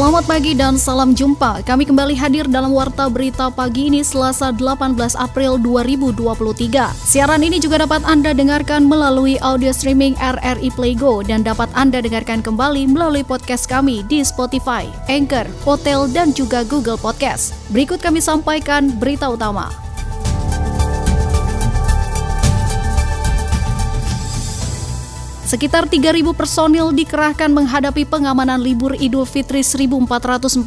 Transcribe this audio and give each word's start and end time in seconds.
Selamat 0.00 0.24
pagi 0.24 0.56
dan 0.56 0.80
salam 0.80 1.12
jumpa. 1.12 1.60
Kami 1.60 1.84
kembali 1.84 2.16
hadir 2.16 2.48
dalam 2.48 2.72
Warta 2.72 3.12
Berita 3.12 3.52
pagi 3.52 3.92
ini 3.92 4.00
Selasa 4.00 4.48
18 4.48 4.96
April 4.96 5.60
2023. 5.60 6.88
Siaran 6.96 7.44
ini 7.44 7.60
juga 7.60 7.84
dapat 7.84 8.00
Anda 8.08 8.32
dengarkan 8.32 8.88
melalui 8.88 9.36
audio 9.44 9.68
streaming 9.76 10.16
RRI 10.16 10.72
Playgo 10.72 11.20
dan 11.20 11.44
dapat 11.44 11.68
Anda 11.76 12.00
dengarkan 12.00 12.40
kembali 12.40 12.88
melalui 12.88 13.20
podcast 13.20 13.68
kami 13.68 14.00
di 14.08 14.24
Spotify, 14.24 14.88
Anchor, 15.12 15.44
Hotel, 15.68 16.08
dan 16.08 16.32
juga 16.32 16.64
Google 16.64 16.96
Podcast. 16.96 17.52
Berikut 17.68 18.00
kami 18.00 18.24
sampaikan 18.24 18.88
berita 18.96 19.28
utama. 19.28 19.89
Sekitar 25.50 25.90
3.000 25.90 26.30
personil 26.30 26.94
dikerahkan 26.94 27.50
menghadapi 27.50 28.06
pengamanan 28.06 28.62
libur 28.62 28.94
Idul 28.94 29.26
Fitri 29.26 29.66
1444 29.66 30.62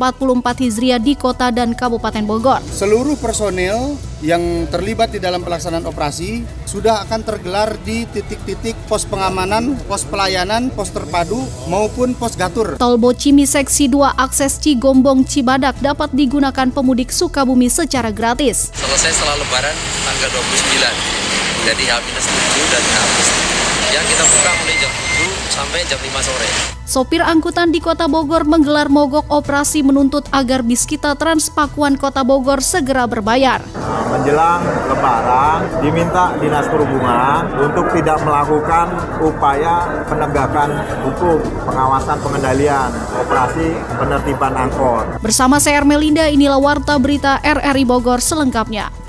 Hijriah 0.60 1.00
di 1.00 1.16
kota 1.16 1.56
dan 1.56 1.72
Kabupaten 1.72 2.20
Bogor. 2.28 2.60
Seluruh 2.68 3.16
personil 3.16 3.96
yang 4.20 4.68
terlibat 4.68 5.16
di 5.16 5.24
dalam 5.24 5.40
pelaksanaan 5.40 5.88
operasi 5.88 6.44
sudah 6.68 7.00
akan 7.08 7.24
tergelar 7.24 7.80
di 7.88 8.04
titik-titik 8.12 8.76
pos 8.92 9.08
pengamanan, 9.08 9.80
pos 9.88 10.04
pelayanan, 10.04 10.68
pos 10.76 10.92
terpadu 10.92 11.40
maupun 11.72 12.12
pos 12.12 12.36
gatur. 12.36 12.76
Tol 12.76 13.00
Bocimi 13.00 13.48
Seksi 13.48 13.88
2 13.88 14.20
akses 14.20 14.60
Cigombong 14.60 15.24
Cibadak 15.24 15.80
dapat 15.80 16.12
digunakan 16.12 16.68
pemudik 16.68 17.08
Sukabumi 17.08 17.72
secara 17.72 18.12
gratis. 18.12 18.76
Selesai 18.76 19.16
setelah 19.16 19.40
lebaran 19.40 19.76
tanggal 20.04 20.30
29. 20.44 21.72
Jadi 21.72 21.84
H-7 21.88 22.56
dan 22.68 22.84
H-3 22.84 23.63
yang 23.94 24.06
kita 24.10 24.26
buka 24.26 24.52
mulai 24.58 24.76
jam 24.82 24.90
7 24.90 25.54
sampai 25.54 25.80
jam 25.86 26.00
5 26.02 26.26
sore. 26.26 26.50
Sopir 26.82 27.22
angkutan 27.22 27.70
di 27.70 27.78
Kota 27.78 28.10
Bogor 28.10 28.42
menggelar 28.42 28.90
mogok 28.90 29.30
operasi 29.30 29.86
menuntut 29.86 30.26
agar 30.34 30.66
Biskita 30.66 31.14
Transpakuan 31.14 32.02
Kota 32.02 32.26
Bogor 32.26 32.66
segera 32.66 33.06
berbayar. 33.06 33.62
Menjelang 34.10 34.66
lebaran 34.90 35.62
diminta 35.86 36.34
Dinas 36.42 36.66
Perhubungan 36.74 37.54
untuk 37.62 37.86
tidak 37.94 38.18
melakukan 38.26 38.98
upaya 39.22 40.02
penegakan 40.10 40.70
hukum, 41.06 41.38
pengawasan 41.70 42.18
pengendalian 42.18 42.90
operasi 43.14 43.78
penertiban 44.02 44.58
angkot. 44.58 45.22
Bersama 45.22 45.62
saya 45.62 45.86
Melinda 45.86 46.26
inilah 46.34 46.58
warta 46.58 46.98
berita 46.98 47.38
RRI 47.46 47.86
Bogor 47.86 48.26
selengkapnya. 48.26 49.03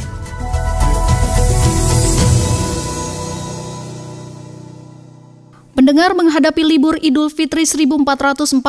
Pendengar 5.85 6.17
menghadapi 6.17 6.65
libur 6.65 6.97
Idul 7.05 7.29
Fitri 7.29 7.69
1444 7.69 8.65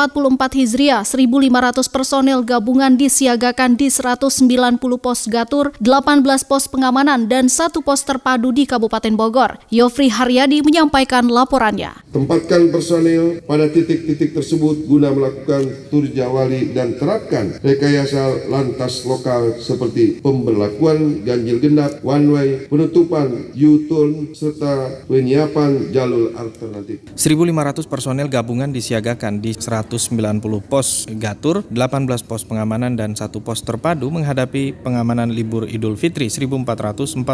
Hijriah, 0.52 1.00
1.500 1.00 1.88
personel 1.88 2.44
gabungan 2.44 2.92
disiagakan 2.92 3.72
di 3.72 3.88
190 3.88 4.76
pos 5.00 5.24
gatur, 5.24 5.72
18 5.80 6.20
pos 6.44 6.68
pengamanan, 6.68 7.24
dan 7.24 7.48
satu 7.48 7.80
pos 7.80 8.04
terpadu 8.04 8.52
di 8.52 8.68
Kabupaten 8.68 9.16
Bogor. 9.16 9.56
Yofri 9.72 10.12
Haryadi 10.12 10.60
menyampaikan 10.60 11.24
laporannya. 11.32 12.04
Tempatkan 12.12 12.68
personel 12.68 13.40
pada 13.48 13.72
titik-titik 13.72 14.36
tersebut 14.36 14.84
guna 14.84 15.08
melakukan 15.08 15.88
tur 15.88 16.04
jawali 16.12 16.76
dan 16.76 17.00
terapkan 17.00 17.56
rekayasa 17.64 18.44
lantas 18.52 19.08
lokal 19.08 19.56
seperti 19.56 20.20
pemberlakuan 20.20 21.24
ganjil 21.24 21.64
genap, 21.64 21.96
one 22.04 22.28
way, 22.28 22.48
penutupan 22.68 23.56
U-turn, 23.56 24.36
serta 24.36 25.00
penyiapan 25.08 25.96
jalur 25.96 26.36
alternatif. 26.36 27.05
1.500 27.14 27.86
personel 27.86 28.26
gabungan 28.26 28.74
disiagakan 28.74 29.38
di 29.38 29.54
190 29.54 30.10
pos 30.66 31.06
gatur, 31.16 31.62
18 31.70 32.26
pos 32.26 32.42
pengamanan 32.42 32.98
dan 32.98 33.14
satu 33.14 33.38
pos 33.38 33.62
terpadu 33.62 34.10
menghadapi 34.10 34.74
pengamanan 34.82 35.30
libur 35.30 35.70
Idul 35.70 35.94
Fitri 35.94 36.26
1444 36.26 37.24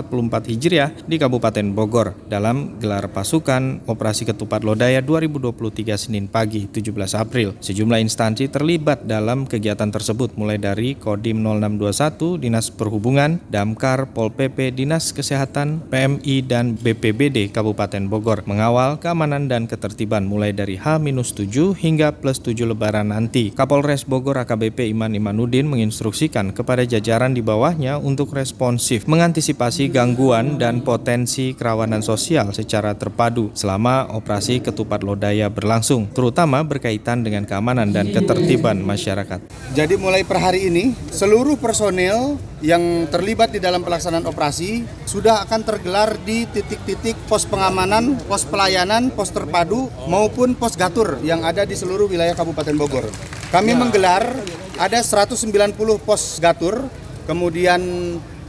Hijriah 0.53 0.93
di 1.09 1.17
Kabupaten 1.17 1.73
Bogor 1.73 2.15
dalam 2.29 2.79
gelar 2.79 3.11
pasukan 3.11 3.83
Operasi 3.89 4.29
Ketupat 4.29 4.63
Lodaya 4.63 5.01
2023 5.01 5.97
Senin 5.99 6.29
pagi 6.29 6.71
17 6.71 6.93
April. 7.19 7.59
Sejumlah 7.59 7.99
instansi 7.99 8.53
terlibat 8.53 9.09
dalam 9.09 9.51
kegiatan 9.51 9.91
tersebut 9.91 10.39
mulai 10.39 10.63
dari 10.63 10.95
Kodim 10.95 11.43
0621 11.43 12.39
Dinas 12.39 12.71
Perhubungan, 12.71 13.43
Damkar, 13.51 14.15
Pol 14.15 14.31
PP, 14.31 14.79
Dinas 14.79 15.11
Kesehatan, 15.11 15.83
PMI 15.91 16.47
dan 16.47 16.79
BPBD 16.79 17.51
Kabupaten 17.51 18.07
Bogor 18.07 18.47
mengawal 18.47 19.03
keamanan 19.03 19.51
dan 19.51 19.62
ketertiban 19.67 20.25
mulai 20.25 20.55
dari 20.55 20.79
H-7 20.79 21.75
hingga 21.77 22.19
plus 22.19 22.39
7 22.41 22.69
lebaran 22.69 23.11
nanti. 23.11 23.51
Kapolres 23.51 24.07
Bogor 24.07 24.39
AKBP 24.43 24.93
Iman 24.93 25.15
Imanuddin 25.17 25.67
menginstruksikan 25.67 26.55
kepada 26.55 26.87
jajaran 26.87 27.35
di 27.35 27.43
bawahnya 27.43 27.99
untuk 27.99 28.33
responsif 28.33 29.05
mengantisipasi 29.11 29.91
gangguan 29.91 30.57
dan 30.61 30.87
potensi 30.87 31.57
kerawanan 31.57 32.05
sosial 32.05 32.55
secara 32.55 32.95
terpadu 32.95 33.51
selama 33.53 34.09
operasi 34.15 34.63
ketupat 34.63 35.03
lodaya 35.03 35.51
berlangsung, 35.51 36.11
terutama 36.13 36.63
berkaitan 36.63 37.27
dengan 37.27 37.43
keamanan 37.43 37.91
dan 37.91 38.13
ketertiban 38.15 38.79
masyarakat. 38.81 39.41
Jadi 39.75 39.95
mulai 39.99 40.23
per 40.23 40.39
hari 40.39 40.71
ini, 40.71 40.95
seluruh 41.11 41.59
personil 41.59 42.39
yang 42.63 43.11
terlibat 43.11 43.51
di 43.51 43.59
dalam 43.59 43.83
pelaksanaan 43.83 44.23
operasi 44.31 44.87
sudah 45.03 45.43
akan 45.43 45.61
tergelar 45.67 46.15
di 46.23 46.47
titik-titik 46.47 47.19
pos 47.27 47.43
pengamanan, 47.43 48.15
pos 48.31 48.47
pelayanan, 48.47 49.11
pos 49.11 49.35
terpadu 49.35 49.91
maupun 50.07 50.55
pos 50.55 50.79
gatur 50.79 51.19
yang 51.27 51.43
ada 51.43 51.67
di 51.67 51.75
seluruh 51.75 52.07
wilayah 52.07 52.39
Kabupaten 52.39 52.79
Bogor. 52.79 53.07
Kami 53.51 53.75
menggelar 53.75 54.25
ada 54.79 54.99
190 55.03 55.75
pos 56.07 56.39
gatur, 56.39 56.87
kemudian 57.27 57.83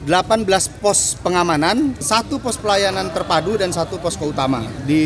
18 0.04 0.84
pos 0.84 1.16
pengamanan, 1.24 1.96
satu 2.00 2.40
pos 2.44 2.60
pelayanan 2.60 3.08
terpadu 3.16 3.56
dan 3.56 3.72
satu 3.72 4.00
pos 4.04 4.20
utama 4.20 4.64
di 4.84 5.04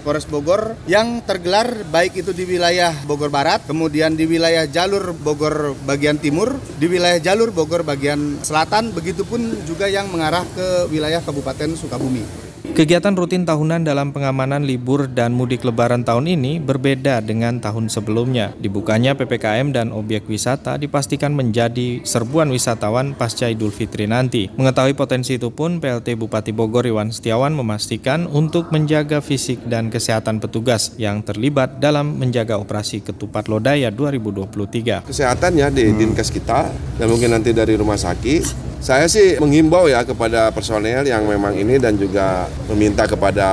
Polres 0.00 0.24
Bogor 0.24 0.76
yang 0.88 1.20
tergelar 1.24 1.84
baik 1.88 2.24
itu 2.24 2.32
di 2.32 2.48
wilayah 2.48 2.92
Bogor 3.04 3.28
Barat, 3.28 3.64
kemudian 3.68 4.16
di 4.16 4.24
wilayah 4.24 4.64
jalur 4.64 5.12
Bogor 5.12 5.76
bagian 5.84 6.16
timur, 6.16 6.56
di 6.80 6.88
wilayah 6.88 7.20
jalur 7.20 7.52
Bogor 7.52 7.84
bagian 7.84 8.40
selatan, 8.40 8.96
begitupun 8.96 9.64
juga 9.68 9.88
yang 9.88 10.08
mengarah 10.08 10.44
ke 10.56 10.88
wilayah 10.88 11.20
Kabupaten 11.20 11.76
Sukabumi. 11.76 12.49
Kegiatan 12.70 13.18
rutin 13.18 13.42
tahunan 13.42 13.82
dalam 13.82 14.14
pengamanan 14.14 14.62
libur 14.62 15.10
dan 15.10 15.34
mudik 15.34 15.66
lebaran 15.66 16.06
tahun 16.06 16.30
ini 16.38 16.62
berbeda 16.62 17.18
dengan 17.18 17.58
tahun 17.58 17.90
sebelumnya. 17.90 18.54
Dibukanya 18.62 19.18
PPKM 19.18 19.74
dan 19.74 19.90
objek 19.90 20.30
wisata 20.30 20.78
dipastikan 20.78 21.34
menjadi 21.34 22.06
serbuan 22.06 22.46
wisatawan 22.54 23.18
pasca 23.18 23.50
Idul 23.50 23.74
Fitri 23.74 24.06
nanti. 24.06 24.46
Mengetahui 24.54 24.94
potensi 24.94 25.34
itu 25.34 25.50
pun 25.50 25.82
PLT 25.82 26.14
Bupati 26.14 26.54
Bogor 26.54 26.86
Iwan 26.86 27.10
Setiawan 27.10 27.58
memastikan 27.58 28.30
untuk 28.30 28.70
menjaga 28.70 29.18
fisik 29.18 29.66
dan 29.66 29.90
kesehatan 29.90 30.38
petugas 30.38 30.94
yang 30.94 31.26
terlibat 31.26 31.82
dalam 31.82 32.22
menjaga 32.22 32.54
operasi 32.54 33.02
Ketupat 33.02 33.50
Lodaya 33.50 33.90
2023. 33.90 35.10
Kesehatannya 35.10 35.66
di 35.74 35.90
Dinkes 35.90 36.30
kita 36.30 36.70
dan 36.70 37.06
mungkin 37.10 37.34
nanti 37.34 37.50
dari 37.50 37.74
rumah 37.74 37.98
sakit 37.98 38.70
saya 38.80 39.04
sih 39.12 39.36
menghimbau 39.36 39.92
ya 39.92 40.00
kepada 40.08 40.48
personel 40.56 41.04
yang 41.04 41.28
memang 41.28 41.52
ini 41.52 41.76
dan 41.76 42.00
juga 42.00 42.48
meminta 42.70 43.04
kepada 43.04 43.48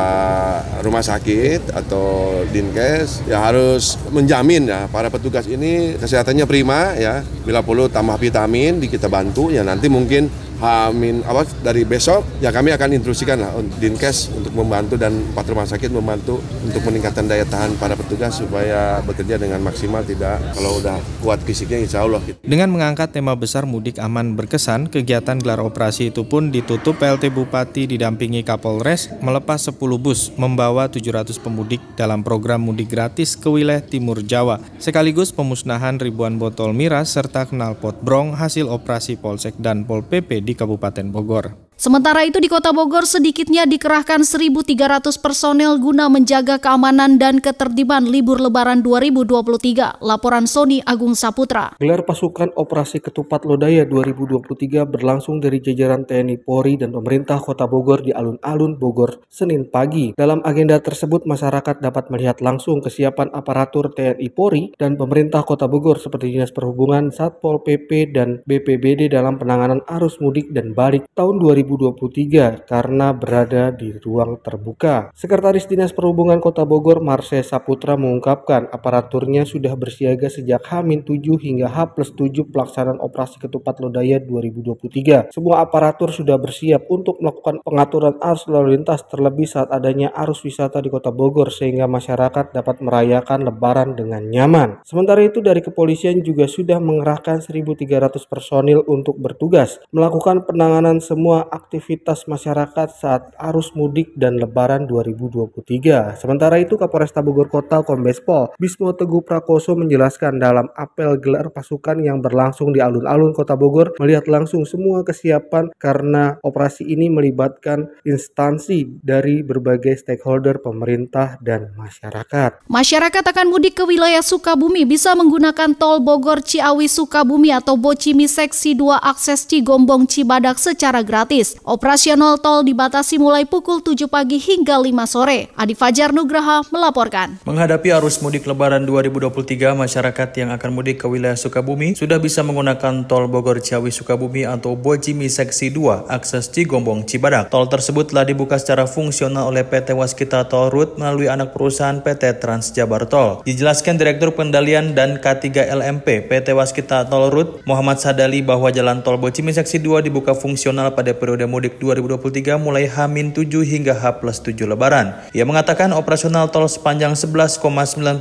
rumah 0.86 1.02
sakit 1.02 1.74
atau 1.74 2.40
dinkes 2.54 3.26
ya 3.26 3.42
harus 3.42 3.98
menjamin 4.14 4.70
ya 4.70 4.86
para 4.88 5.10
petugas 5.10 5.50
ini 5.50 5.98
kesehatannya 5.98 6.46
prima 6.46 6.94
ya 6.96 7.26
bila 7.42 7.66
perlu 7.66 7.90
tambah 7.90 8.16
vitamin 8.22 8.78
di 8.78 8.88
kita 8.88 9.10
bantu 9.10 9.50
ya 9.50 9.66
nanti 9.66 9.90
mungkin 9.90 10.30
Hamin 10.58 11.22
apa 11.22 11.46
dari 11.62 11.86
besok 11.86 12.42
ya 12.42 12.50
kami 12.50 12.74
akan 12.74 12.98
instruksikan 12.98 13.38
lah 13.38 13.54
Dinkes 13.78 14.34
untuk 14.34 14.58
membantu 14.58 14.98
dan 14.98 15.14
empat 15.14 15.46
rumah 15.54 15.70
sakit 15.70 15.94
membantu 15.94 16.42
untuk 16.66 16.82
meningkatkan 16.82 17.30
daya 17.30 17.46
tahan 17.46 17.78
para 17.78 17.94
petugas 17.94 18.42
supaya 18.42 18.98
bekerja 19.06 19.38
dengan 19.38 19.62
maksimal 19.62 20.02
tidak 20.02 20.42
kalau 20.58 20.82
udah 20.82 20.98
kuat 21.22 21.46
fisiknya 21.46 21.86
insya 21.86 22.02
Allah. 22.02 22.18
Gitu. 22.26 22.42
Dengan 22.42 22.74
mengangkat 22.74 23.14
tema 23.14 23.38
besar 23.38 23.70
mudik 23.70 24.02
aman 24.02 24.34
berkesan, 24.34 24.90
kegiatan 24.90 25.38
gelar 25.38 25.62
operasi 25.62 26.10
itu 26.10 26.26
pun 26.26 26.50
ditutup 26.50 26.98
PLT 26.98 27.30
Bupati 27.30 27.86
didampingi 27.86 28.42
Kapolres 28.42 29.07
melepas 29.20 29.60
10 29.60 29.78
bus 30.00 30.34
membawa 30.40 30.90
700 30.90 31.38
pemudik 31.42 31.84
dalam 32.00 32.24
program 32.24 32.64
mudik 32.64 32.90
gratis 32.90 33.36
ke 33.36 33.52
wilayah 33.52 33.84
Timur 33.84 34.24
Jawa 34.24 34.64
sekaligus 34.80 35.36
pemusnahan 35.36 36.00
ribuan 36.00 36.40
botol 36.40 36.72
miras 36.72 37.12
serta 37.14 37.46
knalpot 37.50 38.00
brong 38.02 38.34
hasil 38.38 38.72
operasi 38.72 39.20
Polsek 39.20 39.60
dan 39.60 39.84
Pol 39.84 40.06
PP 40.06 40.46
di 40.46 40.54
Kabupaten 40.56 41.12
Bogor. 41.12 41.67
Sementara 41.78 42.26
itu 42.26 42.42
di 42.42 42.50
Kota 42.50 42.74
Bogor 42.74 43.06
sedikitnya 43.06 43.70
dikerahkan 43.70 44.26
1.300 44.26 45.14
personel 45.22 45.78
guna 45.78 46.10
menjaga 46.10 46.58
keamanan 46.58 47.22
dan 47.22 47.38
ketertiban 47.38 48.02
libur 48.02 48.42
lebaran 48.42 48.82
2023. 48.82 50.02
Laporan 50.02 50.50
Sony 50.50 50.82
Agung 50.82 51.14
Saputra. 51.14 51.78
Gelar 51.78 52.02
pasukan 52.02 52.50
operasi 52.58 52.98
Ketupat 52.98 53.46
Lodaya 53.46 53.86
2023 53.86 54.90
berlangsung 54.90 55.38
dari 55.38 55.62
jajaran 55.62 56.10
TNI 56.10 56.42
Polri 56.42 56.82
dan 56.82 56.98
pemerintah 56.98 57.38
Kota 57.38 57.70
Bogor 57.70 58.02
di 58.02 58.10
alun-alun 58.10 58.82
Bogor 58.82 59.22
Senin 59.30 59.70
pagi. 59.70 60.18
Dalam 60.18 60.42
agenda 60.42 60.82
tersebut 60.82 61.30
masyarakat 61.30 61.78
dapat 61.78 62.10
melihat 62.10 62.42
langsung 62.42 62.82
kesiapan 62.82 63.30
aparatur 63.38 63.94
TNI 63.94 64.34
Polri 64.34 64.74
dan 64.82 64.98
pemerintah 64.98 65.46
Kota 65.46 65.70
Bogor 65.70 66.02
seperti 66.02 66.34
Dinas 66.34 66.50
Perhubungan, 66.50 67.14
Satpol 67.14 67.62
PP 67.62 68.18
dan 68.18 68.42
BPBD 68.50 69.14
dalam 69.14 69.38
penanganan 69.38 69.86
arus 69.86 70.18
mudik 70.18 70.50
dan 70.50 70.74
balik 70.74 71.06
tahun 71.14 71.38
2023 71.38 71.67
2023 71.68 72.64
karena 72.64 73.12
berada 73.12 73.76
di 73.76 73.92
ruang 74.00 74.40
terbuka. 74.40 75.12
Sekretaris 75.12 75.68
Dinas 75.68 75.92
Perhubungan 75.92 76.40
Kota 76.40 76.64
Bogor 76.64 77.04
Marse 77.04 77.44
Saputra 77.44 78.00
mengungkapkan 78.00 78.72
aparaturnya 78.72 79.44
sudah 79.44 79.76
bersiaga 79.76 80.32
sejak 80.32 80.64
H-7 80.64 81.28
hingga 81.44 81.68
H 81.68 82.00
7 82.00 82.48
pelaksanaan 82.48 83.04
operasi 83.04 83.44
ketupat 83.44 83.84
lodaya 83.84 84.24
2023. 84.24 85.36
Semua 85.36 85.60
aparatur 85.60 86.16
sudah 86.16 86.40
bersiap 86.40 86.88
untuk 86.88 87.20
melakukan 87.20 87.60
pengaturan 87.66 88.16
arus 88.24 88.48
lalu 88.48 88.80
lintas 88.80 89.04
terlebih 89.10 89.50
saat 89.50 89.68
adanya 89.76 90.14
arus 90.24 90.40
wisata 90.48 90.80
di 90.80 90.88
Kota 90.88 91.12
Bogor 91.12 91.52
sehingga 91.52 91.90
masyarakat 91.90 92.56
dapat 92.56 92.80
merayakan 92.80 93.44
lebaran 93.44 93.98
dengan 93.98 94.24
nyaman. 94.24 94.80
Sementara 94.88 95.20
itu 95.26 95.44
dari 95.44 95.60
kepolisian 95.60 96.22
juga 96.24 96.46
sudah 96.46 96.78
mengerahkan 96.78 97.44
1.300 97.44 98.24
personil 98.30 98.86
untuk 98.86 99.18
bertugas 99.18 99.82
melakukan 99.90 100.46
penanganan 100.46 101.02
semua 101.02 101.50
aktivitas 101.58 102.30
masyarakat 102.30 102.88
saat 102.94 103.34
arus 103.42 103.74
mudik 103.74 104.14
dan 104.14 104.38
lebaran 104.38 104.86
2023. 104.86 106.22
Sementara 106.22 106.62
itu 106.62 106.78
Kapolresta 106.78 107.26
Bogor 107.26 107.50
Kota 107.50 107.82
Kombes 107.82 108.22
Pol 108.22 108.54
Bismo 108.62 108.94
Teguh 108.94 109.26
Prakoso 109.26 109.74
menjelaskan 109.74 110.38
dalam 110.38 110.70
apel 110.78 111.18
gelar 111.18 111.50
pasukan 111.50 111.98
yang 111.98 112.22
berlangsung 112.22 112.70
di 112.70 112.78
alun-alun 112.78 113.34
Kota 113.34 113.58
Bogor 113.58 113.98
melihat 113.98 114.30
langsung 114.30 114.62
semua 114.70 115.02
kesiapan 115.02 115.74
karena 115.82 116.38
operasi 116.46 116.86
ini 116.86 117.10
melibatkan 117.10 117.90
instansi 118.06 118.86
dari 119.02 119.42
berbagai 119.42 119.98
stakeholder 119.98 120.62
pemerintah 120.62 121.42
dan 121.42 121.74
masyarakat. 121.74 122.70
Masyarakat 122.70 123.24
akan 123.24 123.48
mudik 123.50 123.80
ke 123.80 123.84
wilayah 123.88 124.22
Sukabumi 124.22 124.84
bisa 124.84 125.16
menggunakan 125.16 125.74
tol 125.80 126.04
Bogor 126.04 126.44
Ciawi 126.44 126.92
Sukabumi 126.92 127.56
atau 127.56 127.80
Bocimi 127.80 128.28
Seksi 128.28 128.76
2 128.76 129.00
akses 129.00 129.48
Cigombong 129.48 130.06
Cibadak 130.06 130.60
secara 130.60 131.00
gratis. 131.00 131.47
Operasional 131.64 132.42
tol 132.44 132.68
dibatasi 132.68 133.16
mulai 133.22 133.48
pukul 133.48 133.80
7 133.80 134.10
pagi 134.12 134.42
hingga 134.42 134.82
5 134.82 134.92
sore. 135.08 135.48
Adi 135.56 135.78
Fajar 135.78 136.12
Nugraha 136.12 136.66
melaporkan. 136.74 137.40
Menghadapi 137.48 137.94
arus 137.96 138.20
mudik 138.20 138.44
lebaran 138.44 138.84
2023, 138.84 139.78
masyarakat 139.78 140.30
yang 140.42 140.50
akan 140.52 140.70
mudik 140.74 141.00
ke 141.00 141.08
wilayah 141.08 141.38
Sukabumi 141.38 141.94
sudah 141.94 142.18
bisa 142.18 142.42
menggunakan 142.42 143.06
tol 143.06 143.30
Bogor 143.30 143.62
Ciawi 143.62 143.94
Sukabumi 143.94 144.50
atau 144.50 144.74
Bojimi 144.74 145.30
Seksi 145.30 145.70
2 145.70 146.10
akses 146.10 146.50
Cigombong 146.50 147.06
Cibadak. 147.06 147.54
Tol 147.54 147.70
tersebut 147.70 148.10
telah 148.10 148.26
dibuka 148.26 148.58
secara 148.58 148.90
fungsional 148.90 149.54
oleh 149.54 149.62
PT 149.62 149.94
Waskita 149.94 150.50
Tol 150.50 150.74
Route 150.74 150.98
melalui 150.98 151.30
anak 151.30 151.54
perusahaan 151.54 152.02
PT 152.02 152.42
Trans 152.42 152.74
Jabar 152.74 153.06
Tol. 153.06 153.46
Dijelaskan 153.46 154.02
Direktur 154.02 154.34
Pendalian 154.34 154.98
dan 154.98 155.22
K3 155.22 155.70
LMP 155.70 156.26
PT 156.26 156.58
Waskita 156.58 157.06
Tol 157.06 157.30
Route 157.30 157.62
Muhammad 157.70 158.02
Sadali 158.02 158.42
bahwa 158.42 158.74
jalan 158.74 159.04
tol 159.04 159.20
Bojimi 159.20 159.52
Seksi 159.54 159.84
2 159.84 160.08
dibuka 160.08 160.32
fungsional 160.32 160.96
pada 160.96 161.12
periode 161.12 161.37
periode 161.38 161.54
mudik 161.54 161.78
2023 161.78 162.58
mulai 162.58 162.90
H-7 162.90 163.62
hingga 163.62 163.94
H-7 163.94 164.58
Lebaran. 164.66 165.30
Ia 165.38 165.46
mengatakan 165.46 165.94
operasional 165.94 166.50
tol 166.50 166.66
sepanjang 166.66 167.14
11,90 167.14 167.62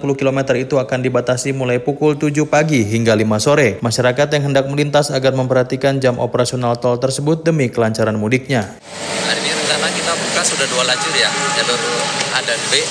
km 0.05 0.39
itu 0.53 0.77
akan 0.77 1.01
dibatasi 1.01 1.57
mulai 1.57 1.81
pukul 1.81 2.21
7 2.21 2.45
pagi 2.45 2.85
hingga 2.85 3.17
5 3.17 3.41
sore. 3.41 3.81
Masyarakat 3.81 4.29
yang 4.37 4.53
hendak 4.53 4.69
melintas 4.69 5.09
agar 5.09 5.33
memperhatikan 5.33 5.97
jam 5.97 6.21
operasional 6.21 6.77
tol 6.77 7.01
tersebut 7.01 7.41
demi 7.41 7.73
kelancaran 7.73 8.21
mudiknya. 8.21 8.77
Hari 9.01 9.41
ini 9.41 9.51
rencana 9.57 9.89
kita 9.97 10.13
buka 10.13 10.43
sudah 10.45 10.67
dua 10.69 10.85
lajur 10.85 11.15
ya, 11.17 11.33
jalur 11.57 11.81
A 12.37 12.41
dan 12.45 12.61
B, 12.69 12.85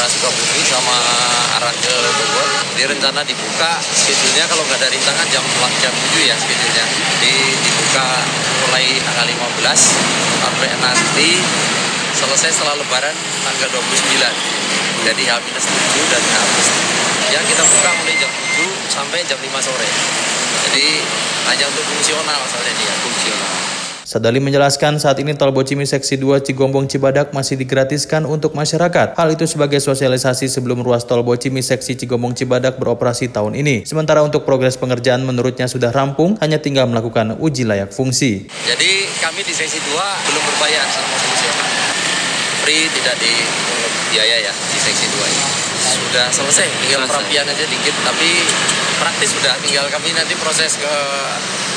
arah 0.00 0.08
Sukabumi 0.08 0.64
sama 0.64 0.96
arah 1.60 1.74
ke 1.76 1.92
Bogor. 1.92 2.48
Di 2.72 2.88
rencana 2.88 3.20
dibuka, 3.20 3.76
schedule 3.84 4.40
kalau 4.48 4.64
nggak 4.64 4.80
ada 4.80 4.88
rintangan 4.88 5.28
jam 5.28 5.44
jam 5.76 5.92
7 5.92 6.24
ya 6.24 6.36
schedule 6.40 6.84
Di, 7.20 7.34
dibuka 7.60 8.08
mulai 8.64 8.96
tanggal 8.96 9.28
15 9.28 9.60
sampai 10.40 10.68
nanti 10.80 11.44
selesai 12.16 12.48
setelah 12.48 12.80
lebaran 12.80 13.12
tanggal 13.44 13.68
29 13.76 15.04
jadi 15.04 15.22
H-7 15.36 15.94
dan 16.08 16.22
H 16.32 16.36
yang 17.36 17.44
kita 17.44 17.60
buka 17.60 17.90
mulai 18.00 18.16
jam 18.16 18.32
7 18.56 18.64
sampai 18.88 19.20
jam 19.28 19.36
5 19.36 19.52
sore. 19.68 19.88
Jadi 20.64 21.04
hanya 21.44 21.64
untuk 21.68 21.84
fungsional 21.92 22.40
saja 22.48 22.72
dia 22.72 22.92
fungsional 23.04 23.79
Sadali 24.10 24.42
menjelaskan 24.42 24.98
saat 24.98 25.22
ini 25.22 25.38
tol 25.38 25.54
Bocimi 25.54 25.86
Seksi 25.86 26.18
2 26.18 26.42
Cigombong 26.42 26.90
Cibadak 26.90 27.30
masih 27.30 27.54
digratiskan 27.54 28.26
untuk 28.26 28.58
masyarakat. 28.58 29.14
Hal 29.14 29.28
itu 29.30 29.46
sebagai 29.46 29.78
sosialisasi 29.78 30.50
sebelum 30.50 30.82
ruas 30.82 31.06
tol 31.06 31.22
Bocimi 31.22 31.62
Seksi 31.62 31.94
Cigombong 31.94 32.34
Cibadak 32.34 32.74
beroperasi 32.82 33.30
tahun 33.30 33.54
ini. 33.54 33.86
Sementara 33.86 34.26
untuk 34.26 34.42
progres 34.42 34.74
pengerjaan 34.82 35.22
menurutnya 35.22 35.70
sudah 35.70 35.94
rampung, 35.94 36.34
hanya 36.42 36.58
tinggal 36.58 36.90
melakukan 36.90 37.38
uji 37.38 37.62
layak 37.62 37.94
fungsi. 37.94 38.50
Jadi 38.50 39.06
kami 39.22 39.46
di 39.46 39.54
Seksi 39.54 39.78
2 39.78 39.94
belum 39.94 40.42
berbayar 40.42 40.90
sama 40.90 41.14
fungsional. 41.14 41.70
Free 42.66 42.90
tidak 42.90 43.14
di 43.22 43.30
biaya 44.10 44.42
ya 44.42 44.50
di 44.50 44.78
Seksi 44.90 45.06
2 45.06 45.22
ini. 45.22 45.44
Sudah 45.86 46.26
selesai, 46.34 46.66
tinggal 46.82 47.06
perapian 47.06 47.46
aja 47.46 47.62
dikit, 47.62 47.94
tapi 48.02 48.42
praktis 48.98 49.38
sudah 49.38 49.54
tinggal 49.62 49.86
kami 49.86 50.10
nanti 50.18 50.34
proses 50.34 50.82
ke 50.82 50.94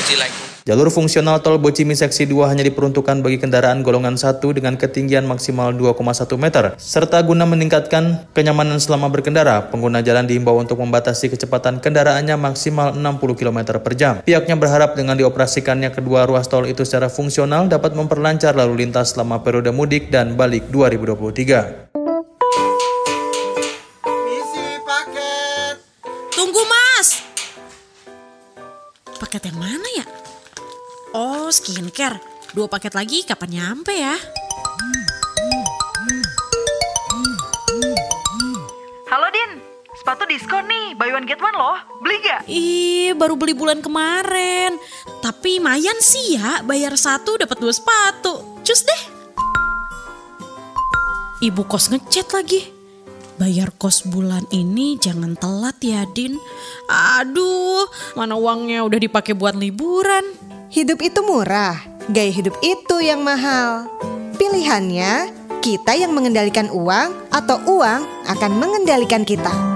uji 0.02 0.18
layak 0.18 0.34
fungsi. 0.34 0.53
Jalur 0.64 0.88
fungsional 0.88 1.44
tol 1.44 1.60
Bocimi 1.60 1.92
Seksi 1.92 2.24
2 2.24 2.48
hanya 2.48 2.64
diperuntukkan 2.64 3.20
bagi 3.20 3.36
kendaraan 3.36 3.84
golongan 3.84 4.16
1 4.16 4.40
dengan 4.56 4.80
ketinggian 4.80 5.28
maksimal 5.28 5.76
2,1 5.76 6.40
meter. 6.40 6.80
Serta 6.80 7.20
guna 7.20 7.44
meningkatkan 7.44 8.32
kenyamanan 8.32 8.80
selama 8.80 9.12
berkendara, 9.12 9.68
pengguna 9.68 10.00
jalan 10.00 10.24
diimbau 10.24 10.56
untuk 10.56 10.80
membatasi 10.80 11.36
kecepatan 11.36 11.84
kendaraannya 11.84 12.40
maksimal 12.40 12.96
60 12.96 13.36
km 13.36 13.76
per 13.84 13.94
jam. 14.00 14.24
Pihaknya 14.24 14.56
berharap 14.56 14.96
dengan 14.96 15.20
dioperasikannya 15.20 15.92
kedua 15.92 16.24
ruas 16.24 16.48
tol 16.48 16.64
itu 16.64 16.88
secara 16.88 17.12
fungsional 17.12 17.68
dapat 17.68 17.92
memperlancar 17.92 18.56
lalu 18.56 18.88
lintas 18.88 19.20
selama 19.20 19.44
periode 19.44 19.76
mudik 19.76 20.16
dan 20.16 20.40
balik 20.40 20.72
2023. 20.72 21.92
Tunggu 26.32 26.62
mas! 26.72 27.20
Paket 29.20 29.52
yang 29.52 29.60
mana? 29.60 29.83
Oh, 31.44 31.52
skincare. 31.52 32.24
Dua 32.56 32.72
paket 32.72 32.96
lagi 32.96 33.28
kapan 33.28 33.52
nyampe 33.52 33.92
ya? 33.92 34.16
Halo 39.12 39.28
Din, 39.28 39.60
sepatu 40.00 40.24
diskon 40.24 40.64
nih, 40.72 40.96
buy 40.96 41.12
one 41.12 41.28
get 41.28 41.44
one 41.44 41.52
loh. 41.52 41.76
Beli 42.00 42.24
gak? 42.24 42.48
Ih, 42.48 43.12
baru 43.20 43.36
beli 43.36 43.52
bulan 43.52 43.84
kemarin. 43.84 44.80
Tapi 45.20 45.60
mayan 45.60 46.00
sih 46.00 46.40
ya, 46.40 46.64
bayar 46.64 46.96
satu 46.96 47.36
dapat 47.36 47.60
dua 47.60 47.76
sepatu. 47.76 48.64
Cus 48.64 48.88
deh. 48.88 49.02
Ibu 51.44 51.68
kos 51.68 51.92
ngechat 51.92 52.32
lagi. 52.32 52.72
Bayar 53.36 53.76
kos 53.76 54.08
bulan 54.08 54.48
ini 54.56 54.96
jangan 54.96 55.36
telat 55.36 55.76
ya 55.84 56.08
Din. 56.08 56.40
Aduh, 56.88 57.84
mana 58.16 58.40
uangnya 58.40 58.88
udah 58.88 58.96
dipakai 58.96 59.36
buat 59.36 59.60
liburan. 59.60 60.24
Hidup 60.74 61.06
itu 61.06 61.22
murah, 61.22 61.78
gaya 62.10 62.34
hidup 62.34 62.58
itu 62.66 62.98
yang 62.98 63.22
mahal. 63.22 63.86
Pilihannya, 64.42 65.30
kita 65.62 65.94
yang 65.94 66.18
mengendalikan 66.18 66.66
uang 66.74 67.14
atau 67.30 67.62
uang 67.70 68.02
akan 68.26 68.52
mengendalikan 68.58 69.22
kita. 69.22 69.73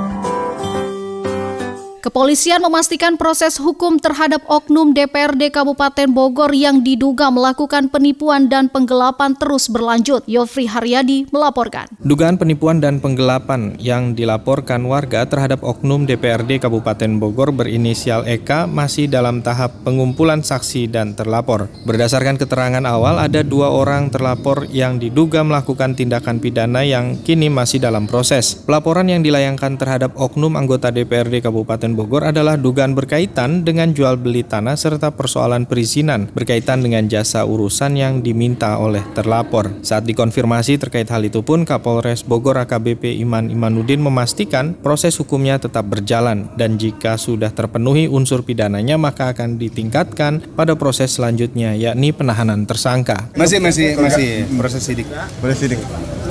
Kepolisian 2.08 2.64
memastikan 2.64 3.20
proses 3.20 3.60
hukum 3.60 4.00
terhadap 4.00 4.40
oknum 4.48 4.96
DPRD 4.96 5.52
Kabupaten 5.52 6.08
Bogor 6.08 6.56
yang 6.56 6.80
diduga 6.80 7.28
melakukan 7.28 7.92
penipuan 7.92 8.48
dan 8.48 8.72
penggelapan 8.72 9.36
terus 9.36 9.68
berlanjut. 9.68 10.24
Yofri 10.24 10.72
Haryadi 10.72 11.28
melaporkan. 11.36 11.92
Dugaan 12.00 12.40
penipuan 12.40 12.80
dan 12.80 13.04
penggelapan 13.04 13.76
yang 13.76 14.16
dilaporkan 14.16 14.88
warga 14.88 15.28
terhadap 15.28 15.60
oknum 15.68 16.08
DPRD 16.08 16.64
Kabupaten 16.64 17.20
Bogor 17.20 17.52
berinisial 17.52 18.24
EK 18.24 18.72
masih 18.72 19.12
dalam 19.12 19.44
tahap 19.44 19.76
pengumpulan 19.84 20.40
saksi 20.40 20.88
dan 20.88 21.12
terlapor. 21.12 21.68
Berdasarkan 21.84 22.40
keterangan 22.40 22.88
awal, 22.88 23.20
ada 23.20 23.44
dua 23.44 23.68
orang 23.68 24.08
terlapor 24.08 24.64
yang 24.72 24.96
diduga 24.96 25.44
melakukan 25.44 25.92
tindakan 25.92 26.40
pidana 26.40 26.88
yang 26.88 27.20
kini 27.20 27.52
masih 27.52 27.84
dalam 27.84 28.08
proses. 28.08 28.56
Pelaporan 28.64 29.12
yang 29.12 29.20
dilayangkan 29.20 29.76
terhadap 29.76 30.16
oknum 30.16 30.56
anggota 30.56 30.88
DPRD 30.88 31.44
Kabupaten 31.44 31.97
Bogor 31.98 32.30
adalah 32.30 32.62
dugaan 32.62 32.94
berkaitan 32.94 33.66
dengan 33.66 33.90
jual 33.90 34.22
beli 34.22 34.46
tanah 34.46 34.78
serta 34.78 35.18
persoalan 35.18 35.66
perizinan 35.66 36.30
berkaitan 36.30 36.86
dengan 36.86 37.10
jasa 37.10 37.42
urusan 37.42 37.98
yang 37.98 38.22
diminta 38.22 38.78
oleh 38.78 39.02
terlapor. 39.18 39.74
Saat 39.82 40.06
dikonfirmasi 40.06 40.78
terkait 40.78 41.10
hal 41.10 41.26
itu 41.26 41.42
pun 41.42 41.66
Kapolres 41.66 42.22
Bogor 42.22 42.62
AKBP 42.62 43.18
Iman 43.18 43.50
Imanuddin 43.50 43.98
memastikan 43.98 44.78
proses 44.78 45.18
hukumnya 45.18 45.58
tetap 45.58 45.90
berjalan 45.90 46.54
dan 46.54 46.78
jika 46.78 47.18
sudah 47.18 47.50
terpenuhi 47.50 48.06
unsur 48.06 48.46
pidananya 48.46 49.02
maka 49.02 49.34
akan 49.34 49.58
ditingkatkan 49.58 50.54
pada 50.54 50.78
proses 50.78 51.18
selanjutnya 51.18 51.74
yakni 51.74 52.14
penahanan 52.14 52.70
tersangka. 52.70 53.34
Masih 53.34 53.58
masih 53.58 53.98
masih 53.98 54.46
proses 54.54 54.86
sidik. 54.86 55.10
Proses 55.42 55.58
sidik. 55.58 55.82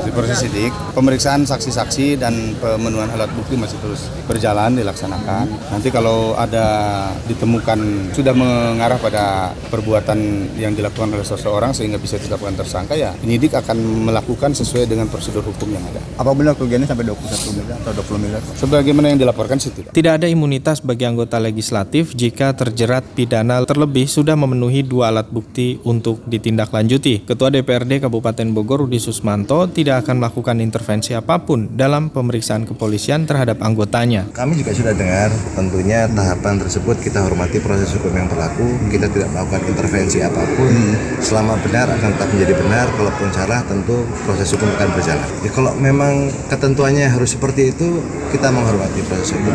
Di 0.06 0.14
proses 0.14 0.38
sidik, 0.38 0.70
pemeriksaan 0.94 1.42
saksi-saksi 1.42 2.22
dan 2.22 2.54
pemenuhan 2.62 3.10
alat 3.10 3.26
bukti 3.34 3.58
masih 3.58 3.74
terus 3.82 4.06
berjalan 4.30 4.78
dilaksanakan. 4.78 5.50
Nanti 5.74 5.90
kalau 5.90 6.38
ada 6.38 7.10
ditemukan 7.26 8.14
sudah 8.14 8.30
mengarah 8.30 9.02
pada 9.02 9.50
perbuatan 9.66 10.46
yang 10.62 10.78
dilakukan 10.78 11.10
oleh 11.10 11.26
seseorang 11.26 11.74
sehingga 11.74 11.98
bisa 11.98 12.22
ditetapkan 12.22 12.54
tersangka 12.54 12.94
ya 12.94 13.18
penyidik 13.18 13.58
akan 13.58 14.06
melakukan 14.06 14.54
sesuai 14.54 14.86
dengan 14.86 15.10
prosedur 15.10 15.42
hukum 15.42 15.74
yang 15.74 15.82
ada. 15.90 15.98
Apa 16.22 16.30
benar 16.38 16.54
kerugiannya 16.54 16.86
sampai 16.86 17.10
21 17.10 17.58
miliar 17.58 17.78
atau 17.82 17.92
20 18.06 18.22
miliar? 18.22 18.40
Sebagaimana 18.54 19.10
yang 19.10 19.18
dilaporkan 19.18 19.58
sih 19.58 19.74
tidak. 19.74 19.90
Tidak 19.90 20.12
ada 20.22 20.30
imunitas 20.30 20.78
bagi 20.78 21.02
anggota 21.02 21.42
legislatif 21.42 22.14
jika 22.14 22.54
terjerat 22.54 23.02
pidana 23.18 23.58
terlebih 23.66 24.06
sudah 24.06 24.38
memenuhi 24.38 24.86
dua 24.86 25.10
alat 25.10 25.26
bukti 25.26 25.82
untuk 25.82 26.22
ditindaklanjuti. 26.30 27.26
Ketua 27.26 27.50
DPRD 27.50 28.06
Kabupaten 28.06 28.46
Bogor 28.54 28.86
Rudi 28.86 29.02
Susmanto 29.02 29.66
tidak 29.66 29.95
akan 30.00 30.20
melakukan 30.20 30.60
intervensi 30.60 31.16
apa 31.16 31.42
pun 31.42 31.72
dalam 31.72 32.12
pemeriksaan 32.12 32.68
kepolisian 32.68 33.24
terhadap 33.24 33.60
anggotanya. 33.64 34.28
Kami 34.32 34.60
juga 34.60 34.72
sudah 34.76 34.92
dengar 34.92 35.32
tentunya 35.56 36.06
tahapan 36.10 36.60
tersebut 36.60 36.96
kita 37.00 37.24
hormati 37.24 37.58
proses 37.58 37.90
hukum 37.96 38.12
yang 38.14 38.28
berlaku, 38.30 38.66
kita 38.92 39.08
tidak 39.10 39.28
melakukan 39.32 39.62
intervensi 39.66 40.22
apa 40.22 40.42
pun. 40.54 40.72
Selama 41.20 41.58
benar 41.64 41.90
akan 41.90 42.10
tetap 42.14 42.28
menjadi 42.30 42.54
benar, 42.56 42.86
kalaupun 42.94 43.28
salah 43.34 43.60
tentu 43.66 44.06
proses 44.24 44.48
hukum 44.54 44.68
akan 44.76 44.88
berjalan. 44.94 45.28
Ya, 45.42 45.50
kalau 45.50 45.72
memang 45.76 46.30
ketentuannya 46.52 47.06
harus 47.10 47.34
seperti 47.34 47.74
itu, 47.74 48.00
kita 48.30 48.52
menghormati 48.52 49.02
proses 49.08 49.34
hukum. 49.34 49.54